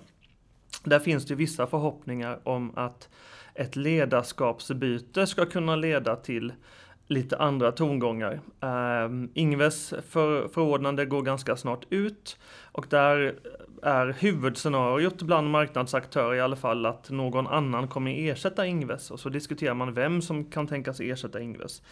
Där 0.84 0.98
finns 0.98 1.26
det 1.26 1.34
vissa 1.34 1.66
förhoppningar 1.66 2.40
om 2.42 2.72
att 2.76 3.08
ett 3.54 3.76
ledarskapsbyte 3.76 5.26
ska 5.26 5.46
kunna 5.46 5.76
leda 5.76 6.16
till 6.16 6.52
lite 7.06 7.36
andra 7.36 7.72
tongångar. 7.72 8.40
Uh, 8.64 9.26
Ingves 9.34 9.94
för, 10.08 10.48
förordnande 10.48 11.04
går 11.04 11.22
ganska 11.22 11.56
snart 11.56 11.84
ut 11.90 12.38
och 12.72 12.86
där 12.88 13.34
är 13.82 14.16
huvudscenariot 14.18 15.22
bland 15.22 15.50
marknadsaktörer 15.50 16.34
i 16.34 16.40
alla 16.40 16.56
fall 16.56 16.86
att 16.86 17.10
någon 17.10 17.46
annan 17.46 17.88
kommer 17.88 18.30
ersätta 18.30 18.66
Ingves 18.66 19.10
och 19.10 19.20
så 19.20 19.28
diskuterar 19.28 19.74
man 19.74 19.94
vem 19.94 20.22
som 20.22 20.44
kan 20.44 20.66
tänkas 20.66 21.00
ersätta 21.00 21.40
Ingves. 21.40 21.82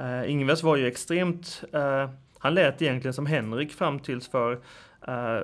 Uh, 0.00 0.30
Ingves 0.30 0.62
var 0.62 0.76
ju 0.76 0.86
extremt, 0.86 1.64
uh, 1.74 2.10
han 2.38 2.54
lät 2.54 2.82
egentligen 2.82 3.14
som 3.14 3.26
Henrik 3.26 3.72
fram 3.72 3.98
tills 3.98 4.28
för 4.28 4.60
Eh, 5.08 5.40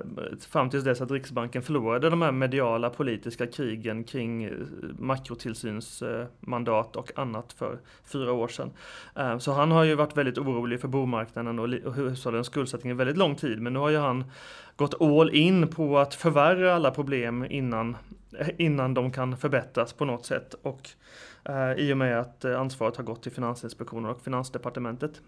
fram 0.50 0.70
tills 0.70 0.84
dess 0.84 1.00
att 1.00 1.10
Riksbanken 1.10 1.62
förlorade 1.62 2.10
de 2.10 2.22
här 2.22 2.32
mediala 2.32 2.90
politiska 2.90 3.46
krigen 3.46 4.04
kring 4.04 4.44
eh, 4.44 4.52
makrotillsynsmandat 4.98 6.96
och 6.96 7.18
annat 7.18 7.52
för 7.52 7.78
fyra 8.04 8.32
år 8.32 8.48
sedan. 8.48 8.70
Eh, 9.16 9.38
så 9.38 9.52
han 9.52 9.70
har 9.70 9.84
ju 9.84 9.94
varit 9.94 10.16
väldigt 10.16 10.38
orolig 10.38 10.80
för 10.80 10.88
bomarknaden 10.88 11.58
och, 11.58 11.68
och 11.84 11.94
hushållens 11.94 12.46
skuldsättning 12.46 12.90
i 12.90 12.94
väldigt 12.94 13.16
lång 13.16 13.34
tid. 13.34 13.62
Men 13.62 13.72
nu 13.72 13.78
har 13.78 13.88
ju 13.88 13.98
han 13.98 14.24
gått 14.76 15.00
all 15.00 15.30
in 15.34 15.68
på 15.68 15.98
att 15.98 16.14
förvärra 16.14 16.74
alla 16.74 16.90
problem 16.90 17.46
innan, 17.50 17.96
innan 18.56 18.94
de 18.94 19.10
kan 19.10 19.36
förbättras 19.36 19.92
på 19.92 20.04
något 20.04 20.26
sätt. 20.26 20.54
Och 20.62 20.88
i 21.76 21.92
och 21.92 21.96
med 21.96 22.20
att 22.20 22.44
ansvaret 22.44 22.96
har 22.96 23.04
gått 23.04 23.22
till 23.22 23.32
Finansinspektionen 23.32 24.10
och 24.10 24.22
Finansdepartementet. 24.22 25.20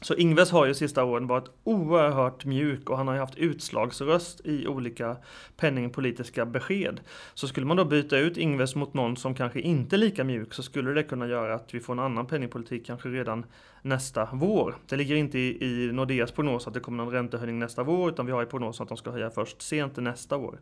Så 0.00 0.14
Ingves 0.14 0.50
har 0.50 0.66
ju 0.66 0.74
sista 0.74 1.04
åren 1.04 1.26
varit 1.26 1.50
oerhört 1.64 2.44
mjuk 2.44 2.90
och 2.90 2.96
han 2.96 3.08
har 3.08 3.14
ju 3.14 3.20
haft 3.20 3.36
utslagsröst 3.36 4.40
i 4.44 4.66
olika 4.66 5.16
penningpolitiska 5.56 6.46
besked. 6.46 7.00
Så 7.34 7.48
skulle 7.48 7.66
man 7.66 7.76
då 7.76 7.84
byta 7.84 8.18
ut 8.18 8.36
Ingves 8.36 8.74
mot 8.74 8.94
någon 8.94 9.16
som 9.16 9.34
kanske 9.34 9.60
inte 9.60 9.96
är 9.96 9.98
lika 9.98 10.24
mjuk 10.24 10.54
så 10.54 10.62
skulle 10.62 10.92
det 10.92 11.02
kunna 11.02 11.26
göra 11.26 11.54
att 11.54 11.74
vi 11.74 11.80
får 11.80 11.92
en 11.92 11.98
annan 11.98 12.26
penningpolitik 12.26 12.86
kanske 12.86 13.08
redan 13.08 13.46
nästa 13.82 14.28
vår. 14.32 14.76
Det 14.88 14.96
ligger 14.96 15.16
inte 15.16 15.38
i, 15.38 15.64
i 15.64 15.92
Nordeas 15.92 16.32
prognos 16.32 16.66
att 16.66 16.74
det 16.74 16.80
kommer 16.80 17.04
någon 17.04 17.12
räntehöjning 17.12 17.58
nästa 17.58 17.82
vår 17.82 18.08
utan 18.08 18.26
vi 18.26 18.32
har 18.32 18.42
i 18.42 18.46
prognosen 18.46 18.82
att 18.82 18.88
de 18.88 18.98
ska 18.98 19.10
höja 19.10 19.30
först 19.30 19.62
sent 19.62 19.96
nästa 19.96 20.36
år. 20.36 20.60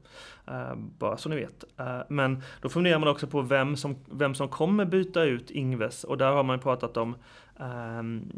Uh, 0.48 0.74
bara 0.98 1.16
så 1.16 1.28
ni 1.28 1.36
vet. 1.36 1.64
Uh, 1.80 2.00
men 2.08 2.42
då 2.60 2.68
funderar 2.68 2.98
man 2.98 3.08
också 3.08 3.26
på 3.26 3.42
vem 3.42 3.76
som, 3.76 3.96
vem 4.10 4.34
som 4.34 4.48
kommer 4.48 4.84
byta 4.84 5.24
ut 5.24 5.50
Ingves 5.50 6.04
och 6.04 6.18
där 6.18 6.32
har 6.32 6.42
man 6.42 6.60
pratat 6.60 6.96
om 6.96 7.16
um, 7.56 8.32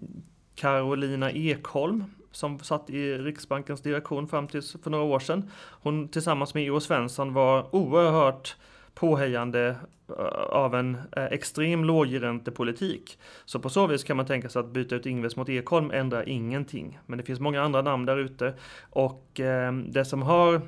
Carolina 0.59 1.31
Ekholm 1.31 2.05
som 2.31 2.59
satt 2.59 2.91
i 2.91 3.19
Riksbankens 3.19 3.81
direktion 3.81 4.29
fram 4.29 4.49
till 4.49 4.63
för 4.83 4.91
några 4.91 5.05
år 5.05 5.19
sedan. 5.19 5.51
Hon 5.71 6.09
tillsammans 6.09 6.55
med 6.55 6.65
E.O. 6.65 6.81
Svensson 6.81 7.35
var 7.35 7.75
oerhört 7.75 8.57
påhejande 8.95 9.77
eh, 10.09 10.25
av 10.51 10.75
en 10.75 10.99
eh, 11.17 11.25
extrem 11.25 11.85
lågräntepolitik. 11.85 13.19
Så 13.45 13.59
på 13.59 13.71
så 13.71 13.87
vis 13.87 14.05
kan 14.05 14.17
man 14.17 14.27
tänka 14.27 14.49
sig 14.49 14.61
att 14.61 14.69
byta 14.69 14.95
ut 14.95 15.07
Ingves 15.07 15.37
mot 15.37 15.49
Ekholm 15.49 15.91
ändrar 15.91 16.29
ingenting. 16.29 16.99
Men 17.07 17.19
det 17.19 17.25
finns 17.25 17.41
många 17.41 17.63
andra 17.63 17.83
namn 17.83 18.07
där 18.07 18.17
ute 18.17 18.55
och 18.91 19.41
eh, 19.41 19.73
det 19.73 20.05
som 20.05 20.23
har 20.23 20.63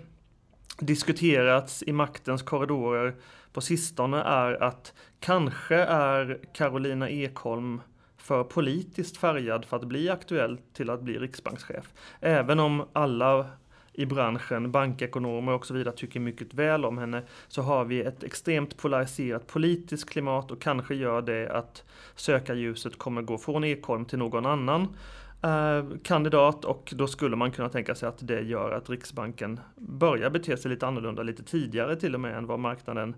diskuterats 0.78 1.82
i 1.87 1.92
maktens 1.92 2.42
korridorer 2.42 3.14
på 3.52 3.61
sistone 3.61 4.23
är 4.23 4.62
att 4.62 4.94
kanske 5.20 5.76
är 5.76 6.38
Carolina 6.52 7.11
Ekholm 7.11 7.80
för 8.21 8.45
politiskt 8.45 9.17
färgad 9.17 9.65
för 9.65 9.77
att 9.77 9.85
bli 9.85 10.11
aktuell 10.11 10.59
till 10.73 10.91
att 10.91 11.03
bli 11.03 11.19
riksbankschef. 11.19 11.93
Även 12.21 12.61
om 12.61 12.87
alla 12.93 13.47
i 13.93 14.07
branschen, 14.07 14.73
bankekonomer 14.73 15.53
och 15.53 15.67
så 15.67 15.75
vidare 15.75 15.95
tycker 15.97 16.21
mycket 16.21 16.55
väl 16.55 16.85
om 16.85 16.99
henne 16.99 17.23
så 17.49 17.62
har 17.62 17.85
vi 17.85 18.00
ett 18.00 18.23
extremt 18.23 18.77
polariserat 18.77 19.47
politiskt 19.47 20.11
klimat 20.11 20.50
och 20.50 20.62
kanske 20.62 20.95
gör 20.95 21.23
det 21.23 21.49
att 21.53 21.85
sökarljuset 22.17 22.99
kommer 22.99 23.23
gå 23.23 23.39
från 23.39 23.65
Ekholm 23.65 24.05
till 24.05 24.19
någon 24.19 24.47
annan 24.47 24.97
eh, 25.43 25.85
kandidat 26.03 26.65
och 26.65 26.93
då 26.97 27.07
skulle 27.07 27.37
man 27.37 27.50
kunna 27.50 27.69
tänka 27.69 27.95
sig 27.95 28.09
att 28.09 28.19
det 28.29 28.41
gör 28.41 28.71
att 28.71 28.91
Riksbanken 28.91 29.61
börjar 29.77 30.31
bete 30.31 30.57
sig 30.57 30.71
lite 30.71 30.87
annorlunda 30.87 31.23
lite 31.23 31.43
tidigare 31.43 31.97
till 31.97 32.15
och 32.15 32.21
med 32.21 32.37
än 32.37 32.47
vad 32.47 32.59
marknaden 32.59 33.15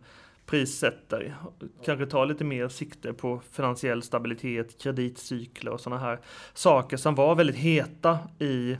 prissätter. 0.52 1.34
Kanske 1.84 2.06
ta 2.06 2.24
lite 2.24 2.44
mer 2.44 2.68
sikte 2.68 3.12
på 3.12 3.40
finansiell 3.50 4.02
stabilitet, 4.02 4.82
kreditcykler 4.82 5.72
och 5.72 5.80
sådana 5.80 6.02
här 6.02 6.20
saker 6.54 6.96
som 6.96 7.14
var 7.14 7.34
väldigt 7.34 7.56
heta 7.56 8.18
i 8.38 8.76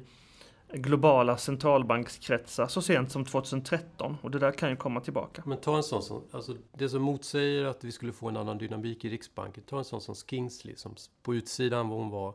globala 0.73 1.37
centralbankskretsar 1.37 2.67
så 2.67 2.83
sent 2.83 3.13
som 3.13 3.25
2013 3.25 4.17
och 4.23 4.31
det 4.31 4.39
där 4.39 4.53
kan 4.53 4.71
ju 4.71 4.77
komma 4.77 5.01
tillbaka. 5.01 5.43
Men 5.47 5.59
ta 5.59 5.77
en 5.77 5.83
sån 5.83 6.03
som, 6.03 6.23
alltså 6.31 6.57
det 6.79 6.89
som 6.89 7.03
motsäger 7.03 7.65
att 7.65 7.85
vi 7.85 7.93
skulle 7.93 8.13
få 8.13 8.29
en 8.29 8.37
annan 8.37 8.59
dynamik 8.59 9.05
i 9.05 9.11
Riksbanken, 9.11 9.65
ta 9.67 9.79
en 9.79 9.85
sån 9.85 10.01
som 10.01 10.15
Skingsley 10.15 10.77
som 10.77 10.95
på 11.23 11.35
utsidan 11.35 11.89
var 11.89 11.97
hon 11.97 12.11
var 12.11 12.35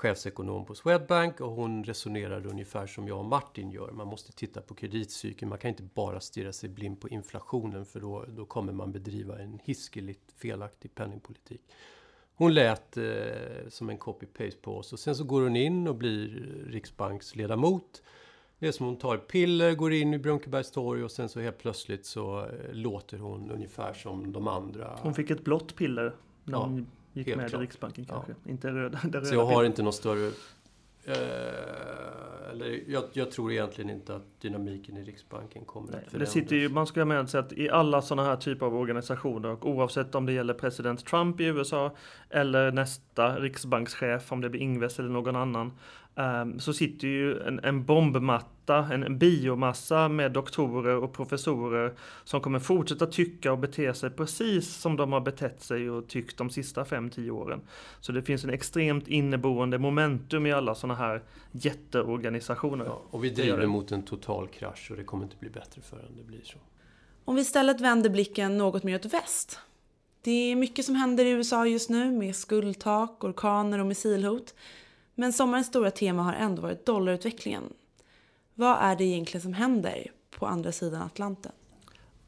chefsekonom 0.00 0.64
på 0.64 0.74
Swedbank 0.74 1.40
och 1.40 1.50
hon 1.50 1.84
resonerade 1.84 2.48
ungefär 2.48 2.86
som 2.86 3.08
jag 3.08 3.18
och 3.18 3.24
Martin 3.24 3.70
gör. 3.70 3.90
Man 3.92 4.06
måste 4.06 4.32
titta 4.32 4.60
på 4.60 4.74
kreditcykeln. 4.74 5.48
Man 5.48 5.58
kan 5.58 5.68
inte 5.68 5.82
bara 5.82 6.20
stirra 6.20 6.52
sig 6.52 6.68
blind 6.68 7.00
på 7.00 7.08
inflationen 7.08 7.84
för 7.84 8.00
då, 8.00 8.24
då 8.28 8.44
kommer 8.44 8.72
man 8.72 8.92
bedriva 8.92 9.38
en 9.38 9.58
hiskeligt 9.64 10.32
felaktig 10.36 10.94
penningpolitik. 10.94 11.60
Hon 12.34 12.54
lät 12.54 12.96
eh, 12.96 13.04
som 13.68 13.90
en 13.90 13.98
copy-paste 13.98 14.60
på 14.62 14.76
oss 14.76 14.92
och 14.92 14.98
sen 14.98 15.16
så 15.16 15.24
går 15.24 15.42
hon 15.42 15.56
in 15.56 15.88
och 15.88 15.94
blir 15.94 16.28
riksbanksledamot. 16.66 18.02
Det 18.58 18.68
är 18.68 18.72
som 18.72 18.86
hon 18.86 18.96
tar 18.96 19.16
piller, 19.16 19.74
går 19.74 19.92
in 19.92 20.14
i 20.14 20.18
Brunkebergstorg 20.18 21.04
och 21.04 21.10
sen 21.10 21.28
så 21.28 21.40
helt 21.40 21.58
plötsligt 21.58 22.06
så 22.06 22.38
eh, 22.38 22.72
låter 22.72 23.18
hon 23.18 23.50
ungefär 23.50 23.92
som 23.92 24.32
de 24.32 24.48
andra. 24.48 24.98
Hon 25.02 25.14
fick 25.14 25.30
ett 25.30 25.44
blått 25.44 25.76
piller 25.76 26.16
när 26.44 26.52
ja. 26.52 26.64
hon 26.64 26.86
gick 27.12 27.26
Helt 27.26 27.40
med 27.40 27.50
klart. 27.50 27.62
Riksbanken 27.62 28.04
kanske. 28.04 28.32
Ja. 28.44 28.50
Inte 28.50 28.68
röda, 28.68 28.98
röda 29.04 29.24
Så 29.24 29.34
jag 29.34 29.46
har 29.46 29.64
inte 29.64 29.82
någon 29.82 29.92
större... 29.92 30.26
Eh, 31.04 31.14
eller 32.50 32.80
jag, 32.86 33.04
jag, 33.12 33.30
tror 33.30 33.52
egentligen 33.52 33.90
inte 33.90 34.16
att 34.16 34.40
dynamiken 34.40 34.96
i 34.96 35.04
Riksbanken 35.04 35.64
kommer 35.64 35.92
Nej, 35.92 36.00
att 36.04 36.10
förändras. 36.10 36.34
Det 36.34 36.40
sitter 36.40 36.56
ju, 36.56 36.68
man 36.68 36.86
ska 36.86 37.00
ha 37.00 37.04
med 37.04 37.30
sig 37.30 37.40
att 37.40 37.52
i 37.52 37.70
alla 37.70 38.02
sådana 38.02 38.28
här 38.28 38.36
typer 38.36 38.66
av 38.66 38.76
organisationer 38.76 39.48
och 39.48 39.68
oavsett 39.68 40.14
om 40.14 40.26
det 40.26 40.32
gäller 40.32 40.54
president 40.54 41.06
Trump 41.06 41.40
i 41.40 41.44
USA 41.44 41.96
eller 42.30 42.72
nästa 42.72 43.38
riksbankschef, 43.38 44.32
om 44.32 44.40
det 44.40 44.50
blir 44.50 44.60
Ingves 44.60 44.98
eller 44.98 45.08
någon 45.08 45.36
annan, 45.36 45.72
så 46.58 46.72
sitter 46.72 47.08
ju 47.08 47.42
en, 47.42 47.60
en 47.64 47.84
bombmatta, 47.84 48.88
en, 48.92 49.02
en 49.02 49.18
biomassa 49.18 50.08
med 50.08 50.32
doktorer 50.32 50.96
och 50.96 51.12
professorer 51.12 51.94
som 52.24 52.40
kommer 52.40 52.58
fortsätta 52.58 53.06
tycka 53.06 53.52
och 53.52 53.58
bete 53.58 53.94
sig 53.94 54.10
precis 54.10 54.76
som 54.76 54.96
de 54.96 55.12
har 55.12 55.20
betett 55.20 55.62
sig 55.62 55.90
och 55.90 56.08
tyckt 56.08 56.38
de 56.38 56.50
sista 56.50 56.84
5-10 56.84 57.30
åren. 57.30 57.60
Så 58.00 58.12
det 58.12 58.22
finns 58.22 58.44
en 58.44 58.50
extremt 58.50 59.08
inneboende 59.08 59.78
momentum 59.78 60.46
i 60.46 60.52
alla 60.52 60.74
sådana 60.74 60.94
här 60.94 61.22
jätteorganisationer. 61.52 62.84
Ja, 62.84 63.02
och 63.10 63.24
vi 63.24 63.30
driver 63.30 63.66
mot 63.66 63.92
en 63.92 64.02
total 64.02 64.48
krasch 64.48 64.90
och 64.90 64.96
det 64.96 65.04
kommer 65.04 65.24
inte 65.24 65.36
bli 65.36 65.50
bättre 65.50 65.82
förrän 65.82 66.16
det 66.16 66.24
blir 66.24 66.42
så. 66.44 66.58
Om 67.24 67.34
vi 67.34 67.40
istället 67.40 67.80
vänder 67.80 68.10
blicken 68.10 68.58
något 68.58 68.82
mer 68.82 68.94
åt 68.94 69.04
väst. 69.04 69.58
Det 70.22 70.30
är 70.30 70.56
mycket 70.56 70.84
som 70.84 70.94
händer 70.94 71.24
i 71.24 71.30
USA 71.30 71.66
just 71.66 71.90
nu 71.90 72.10
med 72.10 72.36
skuldtak, 72.36 73.24
orkaner 73.24 73.78
och 73.78 73.86
missilhot. 73.86 74.54
Men 75.20 75.32
sommarens 75.32 75.66
stora 75.66 75.90
tema 75.90 76.22
har 76.22 76.32
ändå 76.32 76.62
varit 76.62 76.86
dollarutvecklingen. 76.86 77.62
Vad 78.54 78.76
är 78.80 78.96
det 78.96 79.04
egentligen 79.04 79.42
som 79.42 79.52
händer 79.52 80.10
på 80.38 80.46
andra 80.46 80.72
sidan 80.72 81.02
Atlanten? 81.02 81.52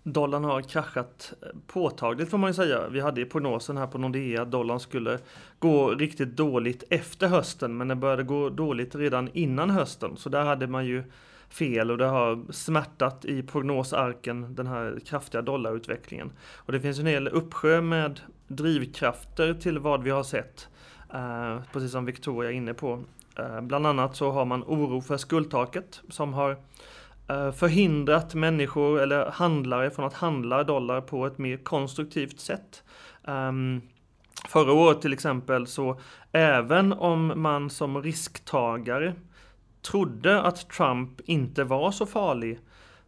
Dollarn 0.02 0.44
har 0.44 0.62
kraschat 0.62 1.32
påtagligt 1.66 2.30
får 2.30 2.38
man 2.38 2.50
ju 2.50 2.54
säga. 2.54 2.88
Vi 2.88 3.00
hade 3.00 3.20
i 3.20 3.24
prognosen 3.24 3.76
här 3.76 3.86
på 3.86 3.98
Nordea 3.98 4.42
att 4.42 4.50
dollarn 4.50 4.80
skulle 4.80 5.18
gå 5.58 5.90
riktigt 5.90 6.36
dåligt 6.36 6.84
efter 6.90 7.26
hösten 7.28 7.76
men 7.76 7.88
den 7.88 8.00
började 8.00 8.22
gå 8.22 8.50
dåligt 8.50 8.94
redan 8.94 9.30
innan 9.32 9.70
hösten. 9.70 10.16
Så 10.16 10.28
där 10.28 10.44
hade 10.44 10.66
man 10.66 10.86
ju 10.86 11.04
fel 11.48 11.90
och 11.90 11.98
det 11.98 12.06
har 12.06 12.52
smärtat 12.52 13.24
i 13.24 13.42
prognosarken 13.42 14.54
den 14.54 14.66
här 14.66 15.00
kraftiga 15.06 15.42
dollarutvecklingen. 15.42 16.32
Och 16.40 16.72
det 16.72 16.80
finns 16.80 16.98
en 16.98 17.06
hel 17.06 17.28
uppsjö 17.28 17.80
med 17.80 18.20
drivkrafter 18.48 19.54
till 19.54 19.78
vad 19.78 20.02
vi 20.02 20.10
har 20.10 20.22
sett. 20.22 20.68
Eh, 21.14 21.58
precis 21.72 21.92
som 21.92 22.04
Victoria 22.04 22.50
är 22.50 22.54
inne 22.54 22.74
på. 22.74 23.04
Eh, 23.38 23.60
bland 23.60 23.86
annat 23.86 24.16
så 24.16 24.30
har 24.30 24.44
man 24.44 24.62
oro 24.62 25.00
för 25.00 25.16
skuldtaket 25.16 26.00
som 26.08 26.34
har 26.34 26.50
eh, 27.28 27.52
förhindrat 27.52 28.34
människor 28.34 29.00
eller 29.00 29.30
handlare 29.30 29.90
från 29.90 30.04
att 30.04 30.14
handla 30.14 30.64
dollar 30.64 31.00
på 31.00 31.26
ett 31.26 31.38
mer 31.38 31.56
konstruktivt 31.56 32.40
sätt. 32.40 32.82
Ehm, 33.24 33.80
förra 34.48 34.72
året 34.72 35.02
till 35.02 35.12
exempel 35.12 35.66
så 35.66 36.00
även 36.32 36.92
om 36.92 37.32
man 37.36 37.70
som 37.70 38.02
risktagare 38.02 39.14
trodde 39.82 40.42
att 40.42 40.70
Trump 40.70 41.20
inte 41.24 41.64
var 41.64 41.90
så 41.90 42.06
farlig 42.06 42.58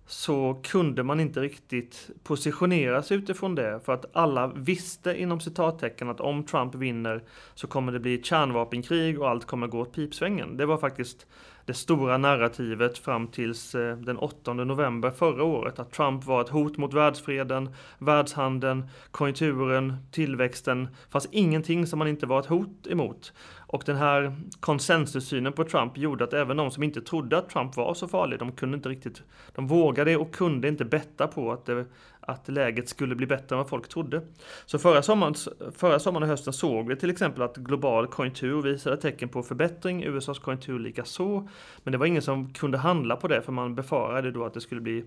så 0.06 0.61
kunde 0.62 1.02
man 1.02 1.20
inte 1.20 1.40
riktigt 1.40 2.11
positionera 2.23 3.02
sig 3.02 3.16
utifrån 3.16 3.54
det 3.54 3.80
för 3.84 3.92
att 3.92 4.16
alla 4.16 4.46
visste 4.46 5.20
inom 5.20 5.40
citattecken 5.40 6.11
att 6.11 6.20
om 6.20 6.44
Trump 6.44 6.75
vinner 6.75 7.23
så 7.54 7.66
kommer 7.66 7.92
det 7.92 8.00
bli 8.00 8.14
ett 8.14 8.26
kärnvapenkrig 8.26 9.20
och 9.20 9.28
allt 9.28 9.44
kommer 9.44 9.66
gå 9.66 9.80
åt 9.80 9.92
pipsvängen. 9.92 10.56
Det 10.56 10.66
var 10.66 10.78
faktiskt 10.78 11.26
det 11.66 11.75
stora 11.75 12.18
narrativet 12.18 12.99
fram 12.99 13.28
tills 13.28 13.75
eh, 13.75 13.96
den 13.96 14.18
8 14.18 14.52
november 14.52 15.11
förra 15.11 15.44
året. 15.44 15.78
Att 15.78 15.92
Trump 15.92 16.25
var 16.25 16.40
ett 16.40 16.49
hot 16.49 16.76
mot 16.76 16.94
världsfreden, 16.94 17.68
världshandeln, 17.99 18.88
konjunkturen, 19.11 19.96
tillväxten. 20.11 20.84
Det 20.84 21.11
fanns 21.11 21.28
ingenting 21.30 21.87
som 21.87 21.99
man 21.99 22.08
inte 22.08 22.26
var 22.26 22.40
ett 22.40 22.46
hot 22.46 22.87
emot. 22.87 23.32
Och 23.66 23.83
den 23.87 23.97
här 23.97 24.37
konsensussynen 24.61 25.52
på 25.52 25.64
Trump 25.64 25.97
gjorde 25.97 26.25
att 26.25 26.33
även 26.33 26.56
de 26.56 26.71
som 26.71 26.83
inte 26.83 27.00
trodde 27.00 27.38
att 27.38 27.50
Trump 27.50 27.76
var 27.76 27.94
så 27.94 28.09
farlig, 28.09 28.38
de 28.38 28.52
kunde 28.52 28.76
inte 28.76 28.88
riktigt, 28.88 29.23
de 29.54 29.66
vågade 29.66 30.16
och 30.16 30.35
kunde 30.35 30.68
inte 30.68 30.85
betta 30.85 31.26
på 31.26 31.52
att, 31.52 31.66
det, 31.66 31.85
att 32.21 32.49
läget 32.49 32.88
skulle 32.88 33.14
bli 33.14 33.26
bättre 33.26 33.54
än 33.54 33.59
vad 33.59 33.68
folk 33.68 33.88
trodde. 33.88 34.23
Så 34.66 34.78
förra 34.78 35.02
sommaren, 35.02 35.35
förra 35.76 35.99
sommaren 35.99 36.23
och 36.23 36.28
hösten 36.28 36.52
såg 36.52 36.88
vi 36.88 36.97
till 36.97 37.11
exempel 37.11 37.42
att 37.42 37.56
global 37.56 38.06
konjunktur 38.06 38.62
visade 38.62 38.97
tecken 38.97 39.28
på 39.28 39.42
förbättring, 39.42 40.04
USAs 40.04 40.38
konjunktur 40.38 40.78
lika 40.78 41.04
så. 41.04 41.49
Men 41.83 41.92
det 41.92 41.99
var 41.99 42.06
ingen 42.06 42.23
som 42.23 42.52
kunde 42.52 42.78
handla 42.78 43.16
på 43.16 43.28
det 43.28 43.42
för 43.42 43.52
man 43.52 43.75
befarade 43.75 44.30
då 44.30 44.44
att 44.44 44.54
det 44.54 44.61
skulle 44.61 44.80
bli 44.80 45.04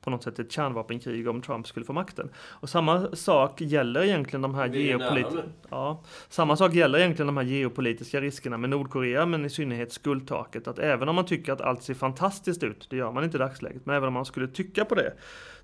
på 0.00 0.10
något 0.10 0.22
sätt 0.22 0.38
ett 0.38 0.52
kärnvapenkrig 0.52 1.28
om 1.28 1.42
Trump 1.42 1.66
skulle 1.66 1.86
få 1.86 1.92
makten. 1.92 2.30
Och 2.36 2.68
samma 2.68 3.16
sak 3.16 3.60
gäller 3.60 4.02
egentligen 4.02 4.42
de 4.42 4.54
här 4.54 4.68
geopolitiska... 4.68 5.42
Ja, 5.70 6.02
samma 6.28 6.56
sak 6.56 6.74
gäller 6.74 6.98
egentligen 6.98 7.26
de 7.26 7.36
här 7.36 7.44
geopolitiska 7.44 8.20
riskerna 8.20 8.56
med 8.56 8.70
Nordkorea, 8.70 9.26
men 9.26 9.44
i 9.44 9.50
synnerhet 9.50 9.92
skuldtaket. 9.92 10.68
Att 10.68 10.78
även 10.78 11.08
om 11.08 11.14
man 11.14 11.26
tycker 11.26 11.52
att 11.52 11.60
allt 11.60 11.82
ser 11.82 11.94
fantastiskt 11.94 12.62
ut, 12.62 12.86
det 12.90 12.96
gör 12.96 13.12
man 13.12 13.24
inte 13.24 13.36
i 13.36 13.40
dagsläget, 13.40 13.86
men 13.86 13.96
även 13.96 14.08
om 14.08 14.14
man 14.14 14.24
skulle 14.24 14.48
tycka 14.48 14.84
på 14.84 14.94
det, 14.94 15.12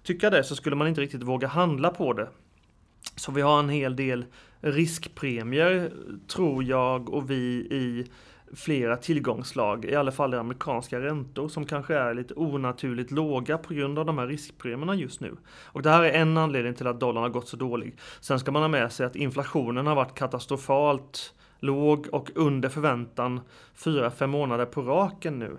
tycka 0.02 0.30
det, 0.30 0.44
så 0.44 0.56
skulle 0.56 0.76
man 0.76 0.88
inte 0.88 1.00
riktigt 1.00 1.22
våga 1.22 1.48
handla 1.48 1.90
på 1.90 2.12
det. 2.12 2.28
Så 3.16 3.32
vi 3.32 3.40
har 3.40 3.58
en 3.58 3.68
hel 3.68 3.96
del 3.96 4.24
riskpremier, 4.60 5.92
tror 6.28 6.64
jag 6.64 7.08
och 7.08 7.30
vi 7.30 7.68
i 7.70 8.06
flera 8.54 8.96
tillgångslag, 8.96 9.84
i 9.84 9.94
alla 9.94 10.12
fall 10.12 10.34
i 10.34 10.36
amerikanska 10.36 11.00
räntor 11.00 11.48
som 11.48 11.66
kanske 11.66 11.94
är 11.94 12.14
lite 12.14 12.34
onaturligt 12.34 13.10
låga 13.10 13.58
på 13.58 13.74
grund 13.74 13.98
av 13.98 14.06
de 14.06 14.18
här 14.18 14.26
riskpremierna 14.26 14.94
just 14.94 15.20
nu. 15.20 15.36
Och 15.64 15.82
det 15.82 15.90
här 15.90 16.02
är 16.02 16.12
en 16.12 16.36
anledning 16.36 16.74
till 16.74 16.86
att 16.86 17.00
dollarn 17.00 17.22
har 17.22 17.30
gått 17.30 17.48
så 17.48 17.56
dålig. 17.56 17.96
Sen 18.20 18.38
ska 18.38 18.52
man 18.52 18.62
ha 18.62 18.68
med 18.68 18.92
sig 18.92 19.06
att 19.06 19.16
inflationen 19.16 19.86
har 19.86 19.94
varit 19.94 20.14
katastrofalt 20.14 21.34
låg 21.60 22.06
och 22.12 22.30
under 22.34 22.68
förväntan 22.68 23.40
fyra 23.74 24.10
fem 24.10 24.30
månader 24.30 24.66
på 24.66 24.82
raken 24.82 25.38
nu. 25.38 25.58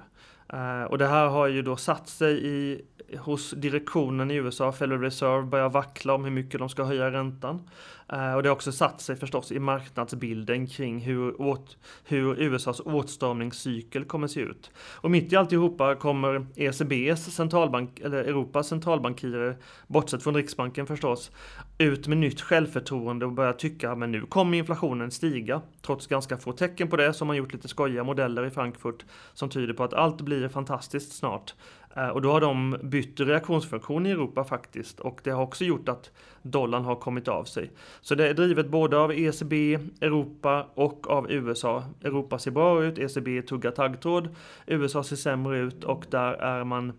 Uh, 0.53 0.83
och 0.83 0.97
det 0.97 1.07
här 1.07 1.27
har 1.27 1.47
ju 1.47 1.61
då 1.61 1.75
satt 1.75 2.09
sig 2.09 2.47
i, 2.47 2.81
hos 3.17 3.51
direktionen 3.51 4.31
i 4.31 4.35
USA, 4.35 4.71
Federal 4.71 5.01
Reserve, 5.01 5.43
börjar 5.43 5.69
vackla 5.69 6.13
om 6.13 6.23
hur 6.23 6.31
mycket 6.31 6.59
de 6.59 6.69
ska 6.69 6.83
höja 6.83 7.11
räntan. 7.11 7.69
Eh, 8.09 8.33
och 8.33 8.43
det 8.43 8.49
har 8.49 8.55
också 8.55 8.71
satt 8.71 9.01
sig 9.01 9.15
förstås 9.15 9.51
i 9.51 9.59
marknadsbilden 9.59 10.67
kring 10.67 10.99
hur, 10.99 11.41
åt, 11.41 11.77
hur 12.03 12.41
USAs 12.41 12.79
åtstramningscykel 12.79 14.05
kommer 14.05 14.27
se 14.27 14.39
ut. 14.39 14.71
Och 14.77 15.11
mitt 15.11 15.33
i 15.33 15.35
alltihopa 15.35 15.95
kommer 15.95 16.45
ECBs 16.55 17.35
centralbank, 17.35 17.99
eller 17.99 18.17
Europas 18.17 18.67
centralbankirer, 18.67 19.57
bortsett 19.87 20.23
från 20.23 20.35
Riksbanken 20.35 20.87
förstås, 20.87 21.31
ut 21.77 22.07
med 22.07 22.17
nytt 22.17 22.41
självförtroende 22.41 23.25
och 23.25 23.31
börjar 23.31 23.53
tycka 23.53 23.95
men 23.95 24.11
nu 24.11 24.21
kommer 24.21 24.57
inflationen 24.57 25.11
stiga. 25.11 25.61
Trots 25.81 26.07
ganska 26.07 26.37
få 26.37 26.51
tecken 26.51 26.87
på 26.87 26.97
det 26.97 27.13
så 27.13 27.23
har 27.23 27.27
man 27.27 27.35
gjort 27.35 27.53
lite 27.53 27.67
skojiga 27.67 28.03
modeller 28.03 28.45
i 28.45 28.49
Frankfurt 28.49 29.05
som 29.33 29.49
tyder 29.49 29.73
på 29.73 29.83
att 29.83 29.93
allt 29.93 30.21
blir 30.21 30.49
fantastiskt 30.49 31.13
snart. 31.17 31.53
Eh, 31.95 32.07
och 32.07 32.21
då 32.21 32.31
har 32.31 32.41
de 32.41 32.77
bytt 32.83 33.19
reaktionsfunktion 33.19 34.05
i 34.05 34.11
Europa 34.11 34.43
faktiskt 34.43 34.99
och 34.99 35.19
det 35.23 35.31
har 35.31 35.43
också 35.43 35.65
gjort 35.65 35.89
att 35.89 36.11
dollarn 36.51 36.83
har 36.85 36.95
kommit 36.95 37.27
av 37.27 37.43
sig. 37.43 37.71
Så 38.01 38.15
det 38.15 38.29
är 38.29 38.33
drivet 38.33 38.67
både 38.67 38.97
av 38.97 39.11
ECB, 39.11 39.79
Europa 40.01 40.67
och 40.73 41.09
av 41.09 41.31
USA. 41.31 41.83
Europa 42.03 42.39
ser 42.39 42.51
bra 42.51 42.83
ut, 42.83 42.97
ECB 42.97 43.41
tuggar 43.41 43.71
taggtråd, 43.71 44.35
USA 44.67 45.03
ser 45.03 45.15
sämre 45.15 45.59
ut 45.59 45.83
och 45.83 46.05
där 46.09 46.33
är 46.33 46.63
man 46.63 46.89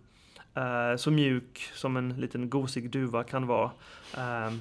eh, 0.54 0.96
så 0.96 1.11
mjuk 1.11 1.70
som 1.74 1.96
en 1.96 2.08
liten 2.08 2.50
gosig 2.50 2.90
duva 2.90 3.24
kan 3.24 3.46
vara. 3.46 3.70
Eh, 4.16 4.52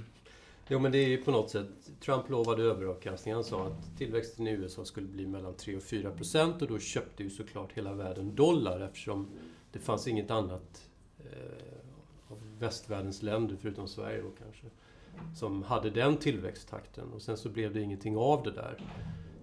Jo 0.69 0.79
men 0.79 0.91
det 0.91 0.97
är 0.97 1.07
ju 1.07 1.17
på 1.17 1.31
något 1.31 1.49
sätt, 1.49 1.67
Trump 1.99 2.29
lovade 2.29 2.63
överavkastning. 2.63 3.33
Han 3.33 3.43
sa 3.43 3.67
att 3.67 3.97
tillväxten 3.97 4.47
i 4.47 4.51
USA 4.51 4.85
skulle 4.85 5.07
bli 5.07 5.27
mellan 5.27 5.53
3 5.53 5.75
och 5.75 5.83
4 5.83 6.11
procent 6.11 6.61
och 6.61 6.67
då 6.67 6.79
köpte 6.79 7.23
ju 7.23 7.29
såklart 7.29 7.71
hela 7.73 7.93
världen 7.93 8.35
dollar 8.35 8.79
eftersom 8.79 9.27
det 9.71 9.79
fanns 9.79 10.07
inget 10.07 10.31
annat 10.31 10.89
eh, 11.19 11.76
västvärldens 12.59 13.23
länder, 13.23 13.57
förutom 13.61 13.87
Sverige 13.87 14.21
då 14.21 14.29
kanske, 14.43 14.65
som 15.35 15.63
hade 15.63 15.89
den 15.89 16.17
tillväxttakten. 16.17 17.13
Och 17.13 17.21
sen 17.21 17.37
så 17.37 17.49
blev 17.49 17.73
det 17.73 17.81
ingenting 17.81 18.17
av 18.17 18.43
det 18.43 18.51
där. 18.51 18.77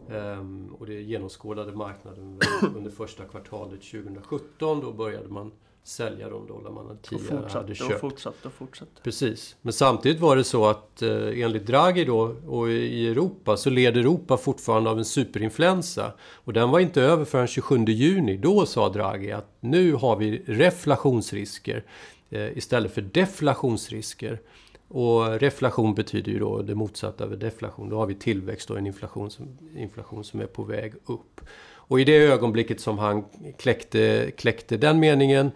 Um, 0.09 0.75
och 0.79 0.87
det 0.87 1.03
genomskådade 1.03 1.73
marknaden 1.73 2.41
under 2.77 2.91
första 2.91 3.25
kvartalet 3.25 3.83
2017. 3.83 4.81
Då 4.81 4.93
började 4.93 5.29
man 5.29 5.53
sälja 5.85 6.31
de 6.31 6.47
dollar 6.47 6.71
man 6.71 6.99
tidigare 7.03 7.49
hade 7.49 7.75
köpt. 7.75 7.95
Och 7.95 8.01
fortsatte 8.01 8.49
och 8.49 8.55
fortsatte. 8.55 9.03
Precis. 9.03 9.57
Men 9.63 9.73
samtidigt 9.73 10.21
var 10.21 10.37
det 10.37 10.45
så 10.45 10.67
att 10.67 11.03
eh, 11.03 11.43
enligt 11.43 11.67
Draghi 11.67 12.05
då 12.05 12.37
och 12.47 12.71
i 12.71 13.09
Europa 13.09 13.57
så 13.57 13.71
led 13.71 13.97
Europa 13.97 14.37
fortfarande 14.37 14.91
av 14.91 14.99
en 14.99 15.05
superinfluensa. 15.05 16.13
Och 16.21 16.53
den 16.53 16.71
var 16.71 16.81
inte 16.81 17.03
över 17.03 17.25
förrän 17.25 17.47
27 17.47 17.85
juni. 17.85 18.37
Då 18.37 18.67
sa 18.67 18.89
Draghi 18.89 19.33
att 19.33 19.57
nu 19.61 19.93
har 19.93 20.17
vi 20.17 20.43
reflationsrisker 20.47 21.85
Eh, 22.35 22.59
istället 22.59 22.95
för 22.95 23.03
deflationsrisker. 23.03 24.41
Och 24.89 25.41
reflation 25.41 25.95
betyder 25.95 26.33
ju 26.33 26.39
då 26.39 26.63
det 26.63 26.75
motsatta 26.75 27.25
över 27.25 27.37
deflation. 27.37 27.89
Då 27.89 27.97
har 27.97 28.07
vi 28.07 28.15
tillväxt 28.15 28.71
och 28.71 28.79
en 28.79 28.87
inflation 28.87 29.31
som, 29.31 29.59
inflation 29.77 30.25
som 30.25 30.41
är 30.41 30.47
på 30.47 30.63
väg 30.63 30.95
upp. 31.07 31.41
Och 31.67 32.01
i 32.01 32.05
det 32.05 32.17
ögonblicket 32.17 32.81
som 32.81 32.99
han 32.99 33.25
kläckte, 33.59 34.31
kläckte 34.37 34.77
den 34.77 35.01
meningen 35.01 35.51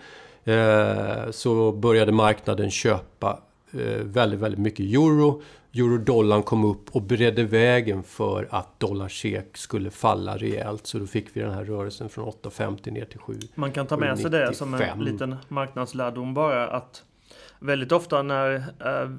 eh, 0.45 1.31
så 1.31 1.73
började 1.73 2.13
marknaden 2.13 2.71
köpa 2.71 3.43
eh, 3.73 4.03
väldigt, 4.03 4.41
väldigt 4.41 4.61
mycket 4.61 4.81
euro. 4.81 5.43
Eurodollarn 5.75 6.43
kom 6.43 6.65
upp 6.65 6.91
och 6.91 7.03
beredde 7.03 7.45
vägen 7.45 8.03
för 8.03 8.49
att 8.51 8.81
dollar-SEK 8.81 9.57
skulle 9.57 9.91
falla 9.91 10.37
rejält. 10.37 10.87
Så 10.87 10.99
då 10.99 11.07
fick 11.07 11.37
vi 11.37 11.41
den 11.41 11.55
här 11.55 11.65
rörelsen 11.65 12.09
från 12.09 12.25
8,50 12.25 12.91
ner 12.91 13.05
till 13.05 13.19
7. 13.19 13.39
Man 13.55 13.73
kan 13.73 13.87
ta 13.87 13.97
med 13.97 14.19
sig 14.19 14.31
det 14.31 14.55
som 14.55 14.75
en 14.75 15.05
liten 15.05 15.37
marknadslärdom 15.49 16.35
bara 16.35 16.69
att 16.69 17.05
väldigt 17.61 17.93
ofta 17.93 18.23
när 18.23 18.55
eh, 18.57 19.11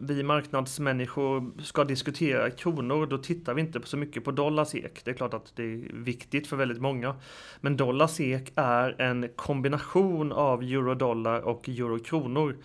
vi 0.00 0.22
marknadsmänniskor 0.22 1.62
ska 1.62 1.84
diskutera 1.84 2.50
kronor, 2.50 3.06
då 3.06 3.18
tittar 3.18 3.54
vi 3.54 3.60
inte 3.60 3.80
så 3.84 3.96
mycket 3.96 4.24
på 4.24 4.30
dollar-SEK. 4.30 5.04
Det 5.04 5.10
är 5.10 5.14
klart 5.14 5.34
att 5.34 5.52
det 5.56 5.62
är 5.62 5.92
viktigt 5.92 6.46
för 6.46 6.56
väldigt 6.56 6.80
många. 6.80 7.14
Men 7.60 7.76
dollar-SEK 7.76 8.52
är 8.54 9.00
en 9.00 9.28
kombination 9.36 10.32
av 10.32 10.62
euro-dollar 10.62 11.40
och 11.40 11.68
euro-kronor. 11.68 12.56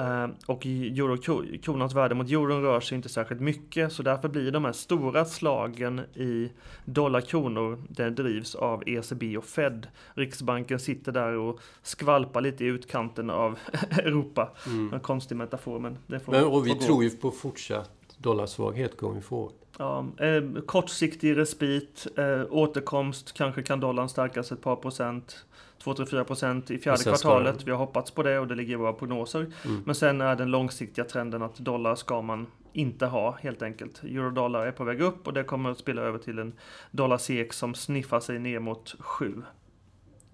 Uh, 0.00 0.28
och 0.46 0.66
euro, 0.66 1.16
kronans 1.62 1.94
värde 1.94 2.14
mot 2.14 2.30
euron 2.30 2.62
rör 2.62 2.80
sig 2.80 2.96
inte 2.96 3.08
särskilt 3.08 3.40
mycket 3.40 3.92
så 3.92 4.02
därför 4.02 4.28
blir 4.28 4.50
de 4.50 4.64
här 4.64 4.72
stora 4.72 5.24
slagen 5.24 6.00
i 6.14 6.50
dollar-kronor 6.84 7.82
det 7.88 8.10
drivs 8.10 8.54
av 8.54 8.82
ECB 8.86 9.36
och 9.36 9.44
Fed. 9.44 9.86
Riksbanken 10.14 10.78
sitter 10.78 11.12
där 11.12 11.32
och 11.32 11.60
skvalpar 11.82 12.40
lite 12.40 12.64
i 12.64 12.66
utkanten 12.66 13.30
av 13.30 13.58
Europa. 13.90 14.50
Mm. 14.66 14.92
En 14.92 15.00
konstig 15.00 15.36
metafor 15.36 15.78
men 15.78 15.98
det 16.06 16.20
får 16.20 16.32
men, 16.32 16.44
Och 16.44 16.66
vi 16.66 16.70
får 16.70 16.78
tror 16.78 17.04
ju 17.04 17.10
på 17.10 17.30
fortsatt 17.30 17.90
dollarsvaghet 18.18 18.96
going 18.96 19.22
forward. 19.22 19.52
Ja, 19.78 20.06
eh, 20.18 20.62
kortsiktig 20.66 21.36
respit, 21.36 22.06
eh, 22.16 22.42
återkomst, 22.50 23.32
kanske 23.32 23.62
kan 23.62 23.80
dollarn 23.80 24.08
stärkas 24.08 24.52
ett 24.52 24.62
par 24.62 24.76
procent. 24.76 25.44
2-4 25.94 26.24
procent 26.24 26.70
i 26.70 26.78
fjärde 26.78 27.02
kvartalet. 27.02 27.64
Vi 27.64 27.70
har 27.70 27.78
hoppats 27.78 28.10
på 28.10 28.22
det 28.22 28.38
och 28.38 28.46
det 28.46 28.54
ligger 28.54 28.72
i 28.72 28.76
våra 28.76 28.92
prognoser. 28.92 29.52
Mm. 29.64 29.82
Men 29.86 29.94
sen 29.94 30.20
är 30.20 30.36
den 30.36 30.50
långsiktiga 30.50 31.04
trenden 31.04 31.42
att 31.42 31.56
dollar 31.56 31.94
ska 31.94 32.22
man 32.22 32.46
inte 32.72 33.06
ha 33.06 33.36
helt 33.40 33.62
enkelt. 33.62 34.02
Eurodollar 34.04 34.66
är 34.66 34.72
på 34.72 34.84
väg 34.84 35.00
upp 35.00 35.26
och 35.26 35.32
det 35.32 35.44
kommer 35.44 35.70
att 35.70 35.78
spela 35.78 36.02
över 36.02 36.18
till 36.18 36.38
en 36.38 36.52
dollar 36.90 37.18
SEK 37.18 37.52
som 37.52 37.74
sniffar 37.74 38.20
sig 38.20 38.38
ner 38.38 38.58
mot 38.58 38.94
7 38.98 39.42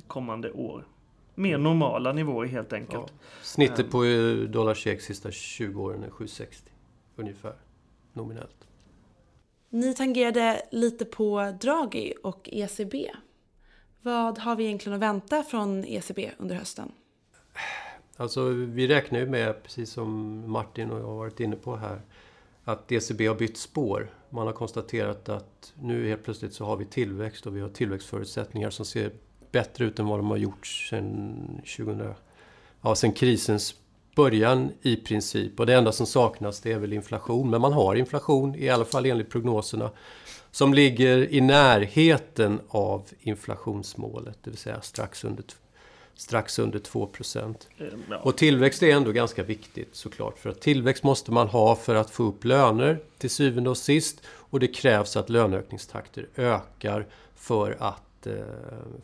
kommande 0.06 0.52
år. 0.52 0.86
Mer 1.34 1.58
normala 1.58 2.12
nivåer 2.12 2.46
helt 2.46 2.72
enkelt. 2.72 3.04
Ja. 3.06 3.24
Snittet 3.42 3.90
på 3.90 4.02
dollar 4.48 4.74
SEK 4.74 5.00
sista 5.00 5.30
20 5.30 5.82
åren 5.82 6.02
är 6.02 6.08
7,60 6.08 6.46
ungefär 7.16 7.54
nominellt. 8.12 8.66
Ni 9.68 9.94
tangerade 9.94 10.62
lite 10.70 11.04
på 11.04 11.56
Draghi 11.60 12.14
och 12.22 12.48
ECB. 12.52 13.10
Vad 14.02 14.38
har 14.38 14.56
vi 14.56 14.64
egentligen 14.64 14.94
att 14.94 15.02
vänta 15.02 15.42
från 15.42 15.84
ECB 15.84 16.30
under 16.38 16.54
hösten? 16.54 16.92
Alltså 18.16 18.48
vi 18.48 18.88
räknar 18.88 19.18
ju 19.18 19.26
med, 19.26 19.62
precis 19.62 19.90
som 19.90 20.42
Martin 20.50 20.90
och 20.90 21.00
jag 21.00 21.04
har 21.04 21.16
varit 21.16 21.40
inne 21.40 21.56
på 21.56 21.76
här, 21.76 22.00
att 22.64 22.92
ECB 22.92 23.26
har 23.26 23.34
bytt 23.34 23.56
spår. 23.56 24.10
Man 24.30 24.46
har 24.46 24.54
konstaterat 24.54 25.28
att 25.28 25.72
nu 25.80 26.08
helt 26.08 26.24
plötsligt 26.24 26.54
så 26.54 26.64
har 26.64 26.76
vi 26.76 26.84
tillväxt 26.84 27.46
och 27.46 27.56
vi 27.56 27.60
har 27.60 27.68
tillväxtförutsättningar 27.68 28.70
som 28.70 28.84
ser 28.84 29.12
bättre 29.52 29.84
ut 29.84 29.98
än 29.98 30.06
vad 30.06 30.18
de 30.18 30.30
har 30.30 30.36
gjort 30.36 30.66
sedan 30.66 31.60
2000, 31.76 32.14
ja, 32.82 32.94
sedan 32.94 33.12
krisens 33.12 33.74
början 34.16 34.70
i 34.82 34.96
princip. 34.96 35.60
Och 35.60 35.66
det 35.66 35.74
enda 35.74 35.92
som 35.92 36.06
saknas 36.06 36.60
det 36.60 36.72
är 36.72 36.78
väl 36.78 36.92
inflation. 36.92 37.50
Men 37.50 37.60
man 37.60 37.72
har 37.72 37.94
inflation, 37.94 38.54
i 38.54 38.68
alla 38.68 38.84
fall 38.84 39.06
enligt 39.06 39.30
prognoserna, 39.30 39.90
som 40.52 40.74
ligger 40.74 41.34
i 41.34 41.40
närheten 41.40 42.60
av 42.68 43.02
inflationsmålet, 43.20 44.38
det 44.42 44.50
vill 44.50 44.58
säga 44.58 44.80
strax 44.80 45.24
under 45.24 45.44
strax 46.14 46.58
under 46.58 46.78
2 46.78 47.08
Eh, 47.78 47.86
Ja. 48.10 48.18
Och 48.18 48.36
tillväxt 48.36 48.82
är 48.82 48.90
ändå 48.90 49.12
ganska 49.12 49.42
viktigt 49.42 49.96
såklart. 49.96 50.38
För 50.38 50.50
att 50.50 50.60
tillväxt 50.60 51.02
måste 51.02 51.32
man 51.32 51.48
ha 51.48 51.76
för 51.76 51.94
att 51.94 52.10
få 52.10 52.22
upp 52.22 52.44
löner 52.44 52.98
till 53.18 53.30
syvende 53.30 53.70
och 53.70 53.76
sist. 53.76 54.20
Och 54.26 54.60
det 54.60 54.68
krävs 54.68 55.16
att 55.16 55.30
löneökningstakter 55.30 56.26
ökar 56.36 57.06
för 57.36 57.76
att, 57.80 58.02
eh, 58.26 58.32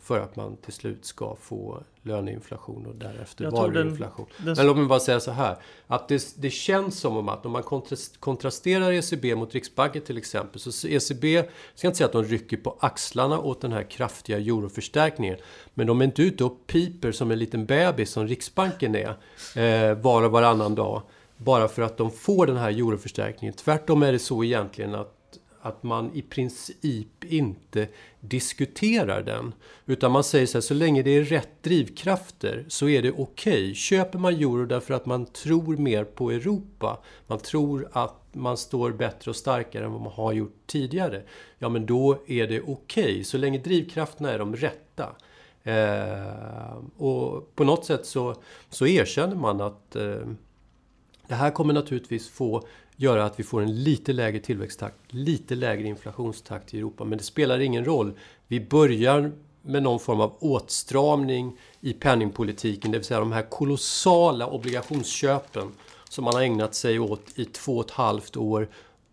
för 0.01 0.19
att 0.19 0.35
man 0.35 0.57
till 0.57 0.73
slut 0.73 1.05
ska 1.05 1.35
få 1.41 1.83
löneinflation 2.03 2.85
och 2.85 2.95
därefter 2.95 3.43
den- 3.43 3.53
varuinflation. 3.53 4.25
den- 4.37 4.53
Men 4.57 4.65
låt 4.67 4.77
mig 4.77 4.85
bara 4.85 4.99
säga 4.99 5.19
så 5.19 5.31
här. 5.31 5.57
Att 5.87 6.07
det, 6.07 6.33
det 6.37 6.49
känns 6.49 6.99
som 6.99 7.17
om 7.17 7.29
att 7.29 7.45
om 7.45 7.51
man 7.51 7.63
kontrast- 7.63 8.19
kontrasterar 8.19 8.91
ECB 8.91 9.35
mot 9.35 9.53
Riksbanken 9.53 10.01
till 10.01 10.17
exempel. 10.17 10.59
Så 10.59 10.87
ECB, 10.87 11.33
jag 11.33 11.45
ska 11.75 11.87
inte 11.87 11.97
säga 11.97 12.05
att 12.07 12.13
de 12.13 12.23
rycker 12.23 12.57
på 12.57 12.75
axlarna 12.79 13.39
åt 13.39 13.61
den 13.61 13.71
här 13.71 13.83
kraftiga 13.83 14.37
euroförstärkningen. 14.37 15.37
Men 15.73 15.87
de 15.87 16.01
är 16.01 16.05
inte 16.05 16.21
ute 16.21 16.43
och 16.43 16.67
piper 16.67 17.11
som 17.11 17.31
en 17.31 17.39
liten 17.39 17.65
bebis 17.65 18.09
som 18.11 18.27
Riksbanken 18.27 18.95
är. 18.95 19.15
Eh, 19.55 19.95
var 19.97 20.23
och 20.23 20.31
varannan 20.31 20.75
dag. 20.75 21.01
Bara 21.37 21.67
för 21.67 21.81
att 21.81 21.97
de 21.97 22.11
får 22.11 22.45
den 22.45 22.57
här 22.57 22.69
euroförstärkningen. 22.69 23.53
Tvärtom 23.55 24.03
är 24.03 24.11
det 24.11 24.19
så 24.19 24.43
egentligen 24.43 24.95
att 24.95 25.15
att 25.61 25.83
man 25.83 26.11
i 26.13 26.21
princip 26.21 27.23
inte 27.23 27.87
diskuterar 28.19 29.21
den. 29.21 29.53
Utan 29.85 30.11
man 30.11 30.23
säger 30.23 30.45
så 30.45 30.57
här, 30.57 30.61
så 30.61 30.73
länge 30.73 31.01
det 31.01 31.11
är 31.11 31.23
rätt 31.23 31.63
drivkrafter 31.63 32.65
så 32.67 32.89
är 32.89 33.01
det 33.01 33.11
okej. 33.11 33.75
Köper 33.75 34.19
man 34.19 34.33
euro 34.33 34.65
därför 34.65 34.93
att 34.93 35.05
man 35.05 35.25
tror 35.25 35.77
mer 35.77 36.03
på 36.03 36.31
Europa, 36.31 36.99
man 37.27 37.39
tror 37.39 37.89
att 37.91 38.15
man 38.31 38.57
står 38.57 38.91
bättre 38.91 39.31
och 39.31 39.35
starkare 39.35 39.85
än 39.85 39.91
vad 39.91 40.01
man 40.01 40.13
har 40.13 40.33
gjort 40.33 40.55
tidigare. 40.65 41.23
Ja, 41.57 41.69
men 41.69 41.85
då 41.85 42.23
är 42.27 42.47
det 42.47 42.61
okej, 42.61 43.23
så 43.23 43.37
länge 43.37 43.57
drivkrafterna 43.57 44.31
är 44.31 44.39
de 44.39 44.55
rätta. 44.55 45.15
Eh, 45.63 46.77
och 46.97 47.55
på 47.55 47.63
något 47.63 47.85
sätt 47.85 48.05
så, 48.05 48.35
så 48.69 48.87
erkänner 48.87 49.35
man 49.35 49.61
att 49.61 49.95
eh, 49.95 50.27
det 51.27 51.35
här 51.35 51.51
kommer 51.51 51.73
naturligtvis 51.73 52.29
få 52.29 52.63
göra 53.01 53.25
att 53.25 53.39
vi 53.39 53.43
får 53.43 53.61
en 53.61 53.83
lite 53.83 54.13
lägre 54.13 54.39
tillväxttakt, 54.39 54.95
lite 55.07 55.55
lägre 55.55 55.87
inflationstakt 55.87 56.73
i 56.73 56.77
Europa. 56.77 57.03
Men 57.03 57.17
det 57.17 57.23
spelar 57.23 57.59
ingen 57.59 57.85
roll. 57.85 58.13
Vi 58.47 58.59
börjar 58.59 59.31
med 59.61 59.83
någon 59.83 59.99
form 59.99 60.21
av 60.21 60.35
åtstramning 60.39 61.57
i 61.81 61.93
penningpolitiken, 61.93 62.91
det 62.91 62.97
vill 62.97 63.05
säga 63.05 63.19
de 63.19 63.31
här 63.31 63.49
kolossala 63.49 64.47
obligationsköpen 64.47 65.71
som 66.09 66.23
man 66.23 66.33
har 66.33 66.41
ägnat 66.41 66.75
sig 66.75 66.99
åt 66.99 67.39
i 67.39 67.45
två 67.45 67.77
och 67.77 67.85
ett 67.85 67.91
halvt 67.91 68.37
år. 68.37 68.69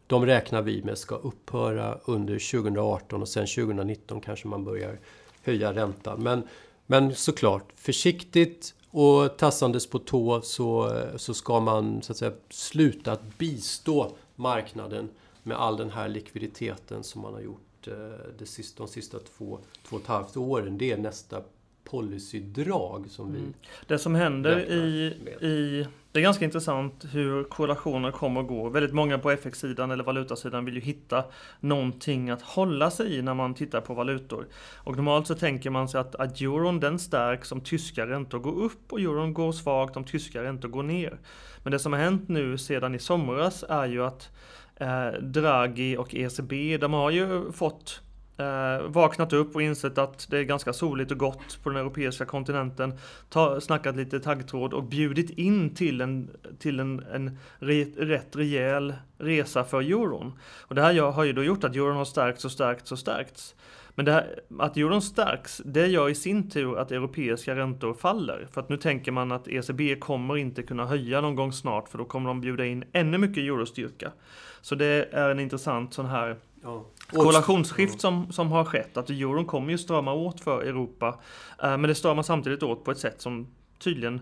De 0.07 0.27
räknar 0.27 0.63
vi 0.63 0.83
med 0.83 0.99
ska 0.99 1.15
upphöra 1.15 1.99
under 2.05 2.51
2018 2.53 3.23
och 3.23 3.29
sen 3.29 3.47
2019 3.47 4.21
kanske 4.21 4.49
man 4.49 4.65
börjar 4.65 4.99
höja 5.43 5.75
räntan. 5.75 6.23
Men, 6.23 6.43
men 6.87 7.15
såklart, 7.15 7.73
försiktigt 7.77 8.75
och 8.99 9.37
tassandes 9.37 9.87
på 9.87 9.99
tå 9.99 10.41
så, 10.43 11.01
så 11.17 11.35
ska 11.35 11.61
man 11.61 12.03
så 12.03 12.13
att 12.13 12.19
säga, 12.19 12.33
sluta 12.51 13.13
att 13.13 13.39
bistå 13.39 14.13
marknaden 14.37 15.09
med 15.43 15.57
all 15.57 15.77
den 15.77 15.91
här 15.91 16.09
likviditeten 16.09 17.03
som 17.03 17.23
man 17.23 17.35
har 17.35 17.41
gjort 17.41 17.89
eh, 17.89 17.95
de 18.39 18.47
sista, 18.47 18.83
de 18.83 18.89
sista 18.89 19.19
två, 19.19 19.59
två 19.89 19.97
och 19.97 20.03
ett 20.03 20.09
halvt 20.09 20.37
åren. 20.37 20.79
Det 20.79 20.93
är 20.93 20.97
nästa 20.97 21.43
policydrag 21.91 23.11
som 23.11 23.33
vi... 23.33 23.41
Det 23.87 23.99
som 23.99 24.15
händer 24.15 24.59
i, 24.59 25.07
i... 25.41 25.87
Det 26.13 26.21
är 26.21 26.23
ganska 26.23 26.45
intressant 26.45 27.07
hur 27.13 27.45
korrelationer 27.45 28.11
kommer 28.11 28.41
och 28.41 28.47
går. 28.47 28.71
Väldigt 28.71 28.95
många 28.95 29.19
på 29.19 29.31
FX-sidan 29.31 29.91
eller 29.91 30.05
valutasidan 30.05 30.65
vill 30.65 30.75
ju 30.75 30.81
hitta 30.81 31.25
någonting 31.61 32.31
att 32.31 32.43
hålla 32.43 32.91
sig 32.91 33.15
i 33.17 33.23
när 33.23 33.35
man 33.35 33.55
tittar 33.55 33.81
på 33.81 33.95
valutor. 33.95 34.47
Och 34.75 34.97
normalt 34.97 35.27
så 35.27 35.35
tänker 35.35 35.71
man 35.71 35.89
sig 35.89 36.01
att, 36.01 36.15
att 36.15 36.41
euron 36.41 36.81
den 36.81 36.99
stärks 36.99 37.53
om 37.53 37.61
tyska 37.61 38.07
räntor 38.07 38.39
går 38.39 38.63
upp 38.63 38.93
och 38.93 39.01
euron 39.01 39.35
går 39.35 39.53
svagt 39.53 39.97
om 39.97 40.05
tyska 40.05 40.43
räntor 40.43 40.69
går 40.69 40.83
ner. 40.83 41.19
Men 41.63 41.73
det 41.73 41.79
som 41.79 41.93
har 41.93 42.01
hänt 42.01 42.29
nu 42.29 42.59
sedan 42.59 42.95
i 42.95 42.99
somras 42.99 43.65
är 43.69 43.87
ju 43.87 44.05
att 44.05 44.31
eh, 44.77 45.09
Draghi 45.23 45.97
och 45.97 46.15
ECB, 46.15 46.79
de 46.79 46.93
har 46.93 47.11
ju 47.11 47.53
fått 47.53 48.01
eh, 48.37 48.89
vaknat 48.89 49.33
upp 49.33 49.55
och 49.55 49.63
insett 49.63 49.99
att 49.99 50.27
det 50.31 50.39
är 50.39 50.43
ganska 50.43 50.73
soligt 50.73 51.11
och 51.11 51.19
gott 51.19 51.59
på 51.63 51.71
den 51.71 51.79
europeiska 51.79 52.25
kontinenten. 52.25 52.99
Ta, 53.29 53.61
snackat 53.61 53.97
lite 53.97 54.21
taggtråd 54.21 54.75
och 54.75 54.85
bjudit 54.85 55.31
in 55.31 55.75
till 55.75 56.01
en, 56.01 56.31
till 56.59 56.81
en, 56.81 57.05
en 57.13 57.39
re, 57.59 57.85
rätt 57.85 58.37
rejäl 58.37 58.95
resa 59.19 59.65
för 59.65 59.81
euron. 59.81 60.33
Och 60.61 60.75
det 60.75 60.83
här 60.83 61.13
har 61.13 61.25
ju 61.25 61.33
då 61.33 61.45
gjort 61.45 61.65
att 61.65 61.77
euron 61.77 61.97
har 61.97 62.05
stärkts 62.05 62.45
och 62.45 62.53
stärkts 62.53 62.93
och 62.93 62.99
stärkts. 62.99 63.55
Men 63.97 64.05
det 64.05 64.13
här, 64.13 64.41
att 64.59 64.77
euron 64.77 65.03
stärks, 65.03 65.63
det 65.65 65.87
gör 65.87 66.09
i 66.09 66.15
sin 66.15 66.51
tur 66.51 66.79
att 66.79 66.93
europeiska 66.93 67.57
räntor 67.57 67.95
faller. 67.95 68.49
För 68.53 68.61
att 68.61 68.69
nu 68.69 68.77
tänker 68.77 69.13
man 69.13 69.33
att 69.33 69.49
ECB 69.49 69.97
kommer 70.01 70.37
inte 70.37 70.63
kunna 70.63 70.87
höja 70.87 71.21
någon 71.21 71.35
gång 71.35 71.53
snart 71.53 71.89
för 71.89 71.99
då 71.99 72.05
kommer 72.05 72.29
de 72.29 72.41
bjuda 72.41 72.67
in 72.67 72.85
ännu 72.93 73.19
mycket 73.19 73.39
eurostyrka. 73.39 74.13
Så 74.61 74.75
det 74.75 75.09
är 75.13 75.31
en 75.31 75.41
intressant 75.41 75.95
sån 75.95 76.07
här 76.07 76.37
Ja. 76.67 76.85
Koalitionsskift 77.11 78.01
som, 78.01 78.33
som 78.33 78.53
har 78.53 78.65
skett. 78.65 78.97
Att 78.97 79.11
euron 79.11 79.45
kommer 79.45 79.71
ju 79.71 79.79
strama 79.79 80.13
åt 80.13 80.41
för 80.41 80.63
Europa. 80.63 81.21
Eh, 81.63 81.69
men 81.71 81.83
det 81.83 81.95
stramar 81.95 82.23
samtidigt 82.23 82.63
åt 82.63 82.85
på 82.85 82.91
ett 82.91 82.99
sätt 82.99 83.21
som 83.21 83.47
tydligen 83.79 84.21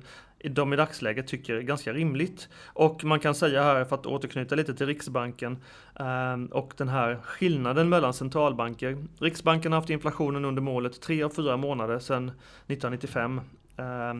de 0.50 0.72
i 0.72 0.76
dagsläget 0.76 1.26
tycker 1.26 1.54
är 1.54 1.62
ganska 1.62 1.92
rimligt. 1.92 2.48
Och 2.66 3.04
man 3.04 3.20
kan 3.20 3.34
säga 3.34 3.62
här, 3.62 3.84
för 3.84 3.96
att 3.96 4.06
återknyta 4.06 4.54
lite 4.54 4.74
till 4.74 4.86
Riksbanken 4.86 5.58
eh, 6.00 6.34
och 6.50 6.74
den 6.76 6.88
här 6.88 7.18
skillnaden 7.24 7.88
mellan 7.88 8.14
centralbanker. 8.14 9.04
Riksbanken 9.18 9.72
har 9.72 9.80
haft 9.80 9.90
inflationen 9.90 10.44
under 10.44 10.62
målet 10.62 11.00
tre 11.00 11.22
av 11.22 11.30
fyra 11.30 11.56
månader 11.56 11.98
sedan 11.98 12.28
1995. 12.28 13.40
Eh, 13.76 14.14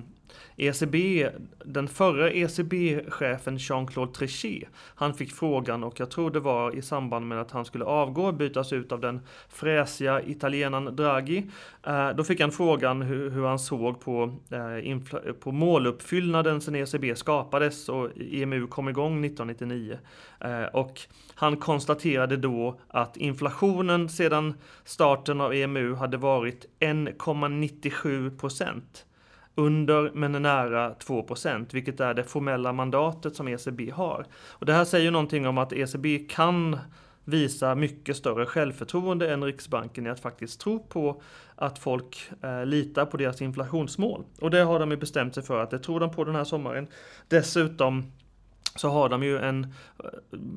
ECB, 0.56 1.30
den 1.64 1.88
förra 1.88 2.30
ECB-chefen 2.30 3.56
Jean-Claude 3.58 4.12
Trichet, 4.12 4.68
han 4.74 5.14
fick 5.14 5.32
frågan 5.32 5.84
och 5.84 6.00
jag 6.00 6.10
tror 6.10 6.30
det 6.30 6.40
var 6.40 6.76
i 6.76 6.82
samband 6.82 7.28
med 7.28 7.40
att 7.40 7.50
han 7.50 7.64
skulle 7.64 7.84
avgå 7.84 8.24
och 8.24 8.34
bytas 8.34 8.72
ut 8.72 8.92
av 8.92 9.00
den 9.00 9.20
fräsiga 9.48 10.22
italienaren 10.22 10.96
Draghi. 10.96 11.46
Eh, 11.86 12.10
då 12.10 12.24
fick 12.24 12.40
han 12.40 12.52
frågan 12.52 13.02
hur, 13.02 13.30
hur 13.30 13.44
han 13.44 13.58
såg 13.58 14.00
på, 14.00 14.34
eh, 14.50 15.32
på 15.40 15.52
måluppfyllnaden 15.52 16.60
sedan 16.60 16.74
ECB 16.74 17.16
skapades 17.16 17.88
och 17.88 18.10
EMU 18.16 18.66
kom 18.66 18.88
igång 18.88 19.24
1999. 19.24 19.98
Eh, 20.40 20.64
och 20.64 21.00
han 21.34 21.56
konstaterade 21.56 22.36
då 22.36 22.80
att 22.88 23.16
inflationen 23.16 24.08
sedan 24.08 24.54
starten 24.84 25.40
av 25.40 25.54
EMU 25.54 25.94
hade 25.94 26.16
varit 26.16 26.66
1,97 26.80 28.38
procent 28.38 29.06
under 29.54 30.10
men 30.14 30.32
nära 30.32 30.94
2% 30.94 31.66
vilket 31.72 32.00
är 32.00 32.14
det 32.14 32.24
formella 32.24 32.72
mandatet 32.72 33.36
som 33.36 33.48
ECB 33.48 33.90
har. 33.90 34.26
Och 34.48 34.66
det 34.66 34.72
här 34.72 34.84
säger 34.84 35.10
någonting 35.10 35.46
om 35.46 35.58
att 35.58 35.72
ECB 35.72 36.18
kan 36.18 36.78
visa 37.24 37.74
mycket 37.74 38.16
större 38.16 38.46
självförtroende 38.46 39.32
än 39.32 39.44
Riksbanken 39.44 40.06
i 40.06 40.10
att 40.10 40.20
faktiskt 40.20 40.60
tro 40.60 40.78
på 40.78 41.22
att 41.56 41.78
folk 41.78 42.30
eh, 42.42 42.66
litar 42.66 43.06
på 43.06 43.16
deras 43.16 43.42
inflationsmål. 43.42 44.24
Och 44.40 44.50
det 44.50 44.60
har 44.60 44.80
de 44.80 44.90
ju 44.90 44.96
bestämt 44.96 45.34
sig 45.34 45.42
för 45.42 45.62
att 45.62 45.70
det 45.70 45.78
tror 45.78 46.00
de 46.00 46.10
på 46.10 46.24
den 46.24 46.34
här 46.34 46.44
sommaren. 46.44 46.86
Dessutom 47.28 48.12
så 48.76 48.88
har 48.88 49.08
de 49.08 49.22
ju 49.22 49.38
en, 49.38 49.74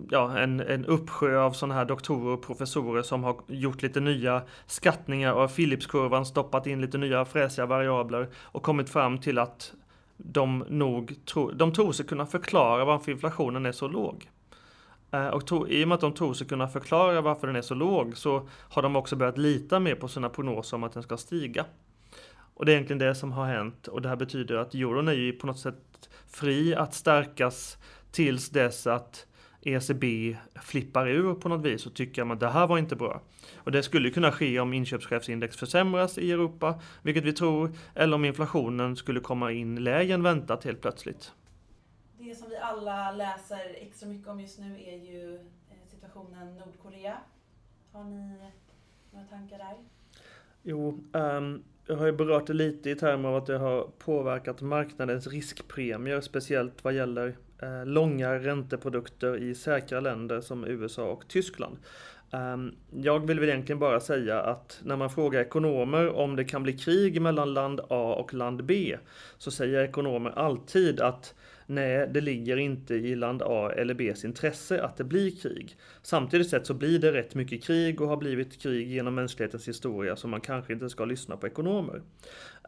ja, 0.10 0.38
en, 0.38 0.60
en 0.60 0.86
uppsjö 0.86 1.40
av 1.40 1.52
sådana 1.52 1.74
här 1.74 1.86
doktorer 1.86 2.34
och 2.34 2.46
professorer 2.46 3.02
som 3.02 3.24
har 3.24 3.42
gjort 3.48 3.82
lite 3.82 4.00
nya 4.00 4.42
skattningar 4.66 5.34
av 5.34 5.48
Philipskurvan, 5.48 6.26
stoppat 6.26 6.68
in 6.68 6.82
lite 6.82 6.98
nya 6.98 7.26
fräsiga 7.26 7.66
variabler 7.66 8.30
och 8.36 8.64
kommit 8.64 8.90
fram 8.90 9.18
till 9.18 9.40
att 9.40 9.74
de 10.18 10.66
nog 10.70 11.16
tro, 11.26 11.52
de 11.52 11.74
tror 11.74 11.92
sig 11.92 12.06
kunna 12.06 12.26
förklara 12.26 12.86
varför 12.86 13.12
inflationen 13.12 13.66
är 13.66 13.72
så 13.72 13.88
låg. 13.88 14.30
Eh, 15.12 15.28
och 15.28 15.48
to, 15.48 15.68
i 15.68 15.84
och 15.84 15.88
med 15.88 15.96
att 15.96 16.02
de 16.02 16.14
tror 16.14 16.34
sig 16.34 16.48
kunna 16.48 16.68
förklara 16.68 17.22
varför 17.22 17.48
den 17.48 17.56
är 17.56 17.62
så 17.62 17.76
låg 17.76 18.18
så 18.18 18.48
har 18.50 18.82
de 18.82 18.96
också 18.96 19.16
börjat 19.16 19.38
lita 19.38 19.80
mer 19.80 19.96
på 19.96 20.08
sina 20.08 20.30
prognoser 20.30 20.78
om 20.78 20.84
att 20.84 20.94
den 20.94 21.04
ska 21.04 21.18
stiga. 21.18 21.66
Och 22.54 22.66
det 22.66 22.72
är 22.72 22.74
egentligen 22.74 23.00
det 23.00 23.16
som 23.16 23.32
har 23.32 23.46
hänt 23.46 23.88
och 23.88 24.02
det 24.02 24.10
här 24.10 24.16
betyder 24.16 24.56
att 24.56 24.74
euron 24.74 25.08
är 25.08 25.14
ju 25.14 25.34
på 25.34 25.48
något 25.48 25.60
sätt 25.60 26.10
fri 26.28 26.76
att 26.76 26.94
stärkas 26.94 27.78
tills 28.12 28.50
dess 28.50 28.88
att 28.88 29.28
ECB 29.62 30.38
flippar 30.62 31.08
ur 31.08 31.34
på 31.34 31.50
något 31.50 31.66
vis 31.66 31.86
och 31.86 31.94
tycker 31.94 32.32
att 32.32 32.40
det 32.40 32.50
här 32.50 32.68
var 32.68 32.78
inte 32.78 32.96
bra. 32.96 33.22
Och 33.56 33.72
det 33.72 33.84
skulle 33.84 34.10
kunna 34.10 34.32
ske 34.32 34.60
om 34.60 34.74
inköpschefsindex 34.74 35.58
försämras 35.58 36.18
i 36.18 36.32
Europa, 36.32 36.82
vilket 37.02 37.24
vi 37.24 37.34
tror, 37.34 37.72
eller 37.96 38.16
om 38.16 38.26
inflationen 38.26 38.96
skulle 38.96 39.20
komma 39.20 39.52
in 39.52 39.84
lägre 39.84 40.14
än 40.14 40.24
väntat 40.24 40.64
helt 40.64 40.82
plötsligt. 40.82 41.34
Det 42.20 42.36
som 42.36 42.50
vi 42.50 42.58
alla 42.58 43.12
läser 43.12 43.76
extra 43.82 44.10
mycket 44.10 44.28
om 44.28 44.40
just 44.40 44.60
nu 44.60 44.84
är 44.86 44.98
ju 44.98 45.36
eh, 45.36 45.90
situationen 45.92 46.56
Nordkorea. 46.58 47.18
Har 47.92 48.04
ni 48.04 48.38
några 49.12 49.26
tankar 49.26 49.58
där? 49.58 49.76
Jo, 50.64 51.04
um, 51.12 51.64
jag 51.88 51.96
har 51.96 52.06
ju 52.06 52.12
berört 52.12 52.48
det 52.48 52.54
lite 52.54 52.90
i 52.90 52.96
termer 52.96 53.30
av 53.30 53.36
att 53.36 53.46
det 53.46 53.58
har 53.58 53.88
påverkat 53.98 54.62
marknadens 54.62 55.28
riskpremier, 55.28 56.22
speciellt 56.22 56.84
vad 56.84 56.94
gäller 56.94 57.36
Eh, 57.60 57.86
långa 57.86 58.34
ränteprodukter 58.34 59.38
i 59.38 59.56
säkra 59.56 60.00
länder 60.00 60.42
som 60.42 60.66
USA 60.66 61.04
och 61.04 61.28
Tyskland. 61.28 61.78
Ehm, 62.32 62.76
jag 62.92 63.28
vill 63.28 63.40
väl 63.40 63.50
egentligen 63.50 63.80
bara 63.80 64.00
säga 64.00 64.42
att 64.42 64.80
när 64.84 64.96
man 64.96 65.10
frågar 65.10 65.42
ekonomer 65.42 66.10
om 66.10 66.36
det 66.36 66.46
kan 66.46 66.64
bli 66.64 66.78
krig 66.78 67.22
mellan 67.22 67.54
land 67.54 67.80
A 67.90 68.16
och 68.20 68.34
land 68.34 68.66
B 68.66 68.98
så 69.38 69.52
säger 69.52 69.84
ekonomer 69.84 70.30
alltid 70.30 71.02
att 71.02 71.36
Nej, 71.70 72.10
det 72.14 72.22
ligger 72.22 72.58
inte 72.58 72.96
i 72.96 73.16
land 73.16 73.42
A 73.46 73.72
eller 73.78 73.94
Bs 73.94 74.26
intresse 74.26 74.84
att 74.84 74.98
det 74.98 75.04
blir 75.04 75.32
krig. 75.42 75.78
Samtidigt 76.02 76.50
sett 76.50 76.66
så 76.66 76.74
blir 76.74 77.00
det 77.00 77.14
rätt 77.14 77.36
mycket 77.36 77.64
krig 77.64 78.02
och 78.02 78.08
har 78.08 78.18
blivit 78.18 78.62
krig 78.62 78.88
genom 78.88 79.16
mänsklighetens 79.16 79.68
historia 79.68 80.16
så 80.16 80.28
man 80.28 80.42
kanske 80.42 80.74
inte 80.74 80.90
ska 80.90 81.06
lyssna 81.06 81.38
på 81.38 81.48
ekonomer. 81.48 82.02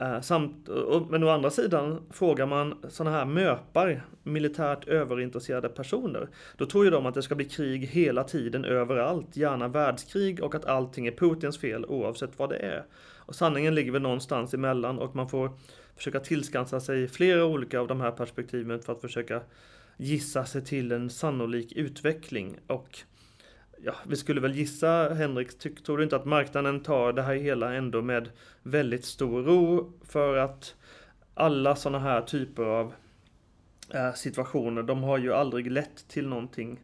Eh, 0.01 0.21
samt, 0.21 0.69
men 1.09 1.23
å 1.23 1.29
andra 1.29 1.49
sidan, 1.49 2.01
frågar 2.11 2.45
man 2.45 2.75
sådana 2.89 3.17
här 3.17 3.25
möpar, 3.25 4.01
militärt 4.23 4.87
överintresserade 4.87 5.69
personer, 5.69 6.27
då 6.57 6.65
tror 6.65 6.85
ju 6.85 6.91
de 6.91 7.05
att 7.05 7.13
det 7.13 7.21
ska 7.23 7.35
bli 7.35 7.45
krig 7.45 7.85
hela 7.85 8.23
tiden 8.23 8.65
överallt, 8.65 9.37
gärna 9.37 9.67
världskrig 9.67 10.43
och 10.43 10.55
att 10.55 10.65
allting 10.65 11.07
är 11.07 11.11
Putins 11.11 11.57
fel 11.57 11.85
oavsett 11.85 12.39
vad 12.39 12.49
det 12.49 12.57
är. 12.57 12.85
Och 13.15 13.35
sanningen 13.35 13.75
ligger 13.75 13.91
väl 13.91 14.01
någonstans 14.01 14.53
emellan 14.53 14.99
och 14.99 15.15
man 15.15 15.29
får 15.29 15.51
försöka 15.95 16.19
tillskansa 16.19 16.79
sig 16.79 17.07
flera 17.07 17.45
olika 17.45 17.79
av 17.79 17.87
de 17.87 18.01
här 18.01 18.11
perspektiven 18.11 18.79
för 18.79 18.93
att 18.93 19.01
försöka 19.01 19.41
gissa 19.97 20.45
sig 20.45 20.65
till 20.65 20.91
en 20.91 21.09
sannolik 21.09 21.73
utveckling. 21.73 22.57
Och 22.67 22.99
ja, 23.83 23.95
vi 24.07 24.15
skulle 24.15 24.41
väl 24.41 24.55
gissa, 24.55 25.13
Henrik, 25.13 25.59
tror 25.83 25.97
du 25.97 26.03
inte 26.03 26.15
att 26.15 26.25
marknaden 26.25 26.83
tar 26.83 27.13
det 27.13 27.21
här 27.21 27.35
hela 27.35 27.73
ändå 27.73 28.01
med 28.01 28.29
väldigt 28.63 29.05
stor 29.05 29.43
ro 29.43 29.93
för 30.03 30.37
att 30.37 30.75
alla 31.33 31.75
sådana 31.75 31.99
här 31.99 32.21
typer 32.21 32.63
av 32.63 32.93
eh, 33.89 34.13
situationer, 34.13 34.83
de 34.83 35.03
har 35.03 35.17
ju 35.17 35.33
aldrig 35.33 35.71
lett 35.71 36.07
till 36.07 36.27
någonting 36.27 36.79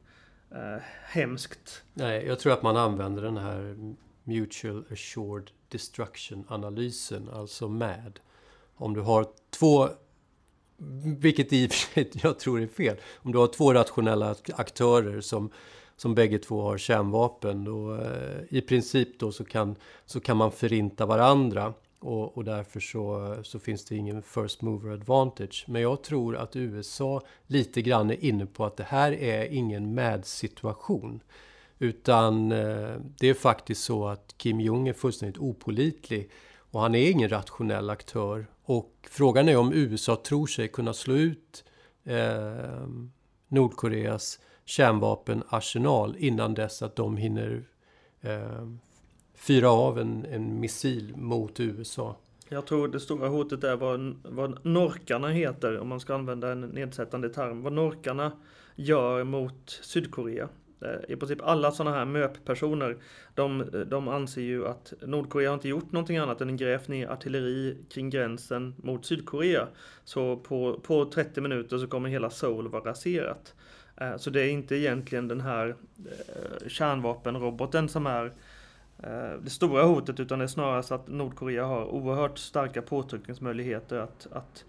eh, 0.52 0.82
hemskt. 1.04 1.84
Nej, 1.94 2.26
jag 2.26 2.40
tror 2.40 2.54
att 2.54 2.64
man 2.64 2.78
använder 2.78 3.22
den 3.22 3.38
här 3.38 3.76
Mutual 4.24 4.86
Assured 4.92 5.52
Destruction-analysen, 5.70 7.30
alltså 7.30 7.68
MAD, 7.68 8.20
om 8.76 8.94
du 8.94 9.02
har 9.02 9.28
två, 9.50 9.90
vilket 11.20 11.54
i 11.54 11.68
och 11.68 11.72
för 11.72 11.94
sig 11.94 12.12
jag 12.14 12.40
tror 12.40 12.62
är 12.62 12.68
fel, 12.68 12.98
om 13.18 13.32
du 13.32 13.38
har 13.38 13.48
två 13.48 13.74
rationella 13.74 14.36
aktörer 14.54 15.22
som, 15.22 15.52
som 15.98 16.16
bägge 16.16 16.38
två 16.40 16.62
har 16.62 16.78
kärnvapen, 16.78 17.68
Och, 17.68 18.06
eh, 18.06 18.42
i 18.50 18.62
princip 18.62 19.20
då 19.20 19.32
så 19.32 19.46
kan, 19.46 19.76
så 20.06 20.20
kan 20.20 20.38
man 20.38 20.52
förinta 20.52 21.06
varandra. 21.06 21.74
Och, 22.00 22.38
och 22.38 22.44
därför 22.46 22.80
så, 22.80 23.36
så 23.44 23.60
finns 23.60 23.86
det 23.86 23.96
ingen 23.96 24.22
first 24.22 24.62
mover 24.62 24.94
advantage. 24.94 25.66
Men 25.68 25.82
jag 25.82 26.04
tror 26.04 26.38
att 26.38 26.56
USA 26.56 27.22
lite 27.48 27.82
grann 27.82 28.12
är 28.12 28.26
inne 28.26 28.46
på 28.46 28.66
att 28.66 28.78
det 28.78 28.84
här 28.84 29.12
är 29.12 29.46
ingen 29.46 29.94
med-situation. 29.94 31.20
Utan 31.80 32.52
eh, 32.52 32.96
det 33.20 33.28
är 33.28 33.34
faktiskt 33.34 33.84
så 33.84 34.08
att 34.08 34.34
Kim 34.38 34.60
Jong 34.60 34.88
är 34.88 34.94
fullständigt 34.94 35.38
opolitlig. 35.38 36.30
Och 36.58 36.82
han 36.82 36.96
är 36.96 37.12
ingen 37.12 37.30
rationell 37.30 37.90
aktör. 37.90 38.46
Och 38.64 38.92
frågan 39.10 39.50
är 39.50 39.58
om 39.58 39.74
USA 39.74 40.22
tror 40.26 40.48
sig 40.48 40.68
kunna 40.68 40.94
slå 40.94 41.14
ut 41.14 41.64
eh, 42.04 42.88
Nordkoreas 43.48 44.40
kärnvapenarsenal 44.66 46.16
innan 46.18 46.54
dess 46.54 46.82
att 46.82 46.96
de 46.96 47.18
hinner 47.18 47.64
eh, 48.22 48.68
fyra 49.36 49.70
av 49.70 50.00
en, 50.00 50.26
en 50.26 50.60
missil 50.60 51.16
mot 51.18 51.60
USA. 51.60 52.16
Jag 52.50 52.68
tror 52.68 52.88
det 52.88 53.00
stora 53.00 53.28
hotet 53.28 53.64
är 53.64 53.76
vad, 53.76 54.16
vad 54.24 54.66
norkarna 54.66 55.30
heter, 55.30 55.80
om 55.80 55.88
man 55.88 56.00
ska 56.00 56.16
använda 56.16 56.52
en 56.52 56.62
nedsättande 56.62 57.30
term. 57.30 57.62
Vad 57.62 57.74
norkarna 57.74 58.32
gör 58.76 59.24
mot 59.24 59.80
Sydkorea. 59.82 60.50
Eh, 60.82 61.12
I 61.14 61.16
princip 61.16 61.42
alla 61.42 61.72
sådana 61.72 61.98
här 61.98 62.06
MÖP-personer, 62.06 62.98
de, 63.34 63.70
de 63.88 64.08
anser 64.08 64.42
ju 64.42 64.68
att 64.68 64.94
Nordkorea 65.02 65.50
har 65.50 65.54
inte 65.54 65.70
gjort 65.70 65.92
någonting 65.92 66.18
annat 66.18 66.42
än 66.42 66.58
grävt 66.58 66.88
ner 66.88 67.08
artilleri 67.08 67.78
kring 67.90 68.10
gränsen 68.10 68.76
mot 68.78 69.06
Sydkorea. 69.06 69.68
Så 70.04 70.38
på, 70.38 70.80
på 70.84 71.06
30 71.06 71.42
minuter 71.42 71.78
så 71.78 71.88
kommer 71.88 72.10
hela 72.10 72.30
Seoul 72.30 72.68
vara 72.68 72.84
raserat. 72.84 73.56
Eh, 73.98 74.18
så 74.18 74.30
det 74.30 74.42
är 74.42 74.50
inte 74.50 74.76
egentligen 74.76 75.28
den 75.28 75.42
här 75.42 75.76
eh, 76.06 76.68
kärnvapenroboten 76.68 77.90
som 77.90 78.08
är 78.08 78.34
det 79.42 79.50
stora 79.50 79.84
hotet 79.84 80.20
utan 80.20 80.40
det 80.40 80.46
är 80.46 80.48
snarast 80.48 80.92
att 80.92 81.08
Nordkorea 81.08 81.66
har 81.66 81.86
oerhört 81.86 82.38
starka 82.38 82.82
påtryckningsmöjligheter 82.82 83.98
att, 84.00 84.28
att 84.32 84.66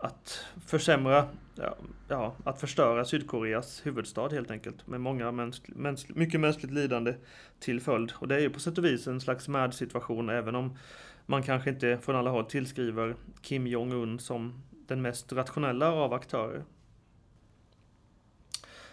att 0.00 0.44
försämra, 0.66 1.28
ja, 1.54 1.76
ja, 2.08 2.34
att 2.44 2.60
förstöra 2.60 3.04
Sydkoreas 3.04 3.86
huvudstad 3.86 4.28
helt 4.28 4.50
enkelt. 4.50 4.86
Med 4.86 5.00
många 5.00 5.32
mänskl, 5.32 5.72
mänskl, 5.74 6.12
mycket 6.16 6.40
mänskligt 6.40 6.72
lidande 6.72 7.14
till 7.58 7.80
följd. 7.80 8.12
Och 8.14 8.28
det 8.28 8.34
är 8.34 8.40
ju 8.40 8.50
på 8.50 8.60
sätt 8.60 8.78
och 8.78 8.84
vis 8.84 9.06
en 9.06 9.20
slags 9.20 9.48
mad-situation 9.48 10.28
även 10.28 10.54
om 10.54 10.78
man 11.26 11.42
kanske 11.42 11.70
inte 11.70 11.98
från 12.02 12.16
alla 12.16 12.30
håll 12.30 12.44
tillskriver 12.44 13.16
Kim 13.40 13.66
Jong-Un 13.66 14.18
som 14.18 14.62
den 14.86 15.02
mest 15.02 15.32
rationella 15.32 15.92
av 15.92 16.12
aktörer. 16.12 16.64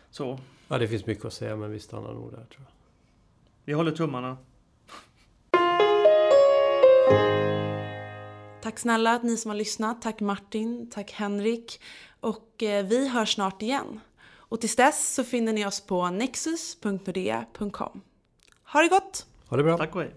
Så. 0.10 0.40
Ja, 0.68 0.78
det 0.78 0.88
finns 0.88 1.06
mycket 1.06 1.26
att 1.26 1.34
säga 1.34 1.56
men 1.56 1.72
vi 1.72 1.80
stannar 1.80 2.14
nog 2.14 2.32
där 2.32 2.46
tror 2.46 2.62
jag. 2.66 2.72
Vi 3.66 3.74
håller 3.74 3.92
tummarna. 3.92 4.38
Tack 8.68 8.80
snälla 8.80 9.14
att 9.14 9.24
ni 9.24 9.38
som 9.38 9.50
har 9.50 9.56
lyssnat. 9.56 10.02
Tack 10.02 10.20
Martin, 10.20 10.90
tack 10.90 11.12
Henrik. 11.12 11.82
Och 12.20 12.64
eh, 12.64 12.86
vi 12.86 13.08
hörs 13.08 13.34
snart 13.34 13.62
igen. 13.62 14.00
Och 14.30 14.62
tills 14.62 14.76
dess 14.76 15.14
så 15.16 15.24
finner 15.24 15.54
ni 15.54 15.66
oss 15.66 15.82
på 15.82 16.10
nexus.nordea.com. 16.10 18.02
Ha 18.64 18.82
det 18.82 18.88
gott! 18.88 19.26
Ha 19.50 19.58
det 19.58 19.64
bra! 19.64 19.78
Tack 19.78 19.96
och 19.96 20.02
hej! 20.02 20.16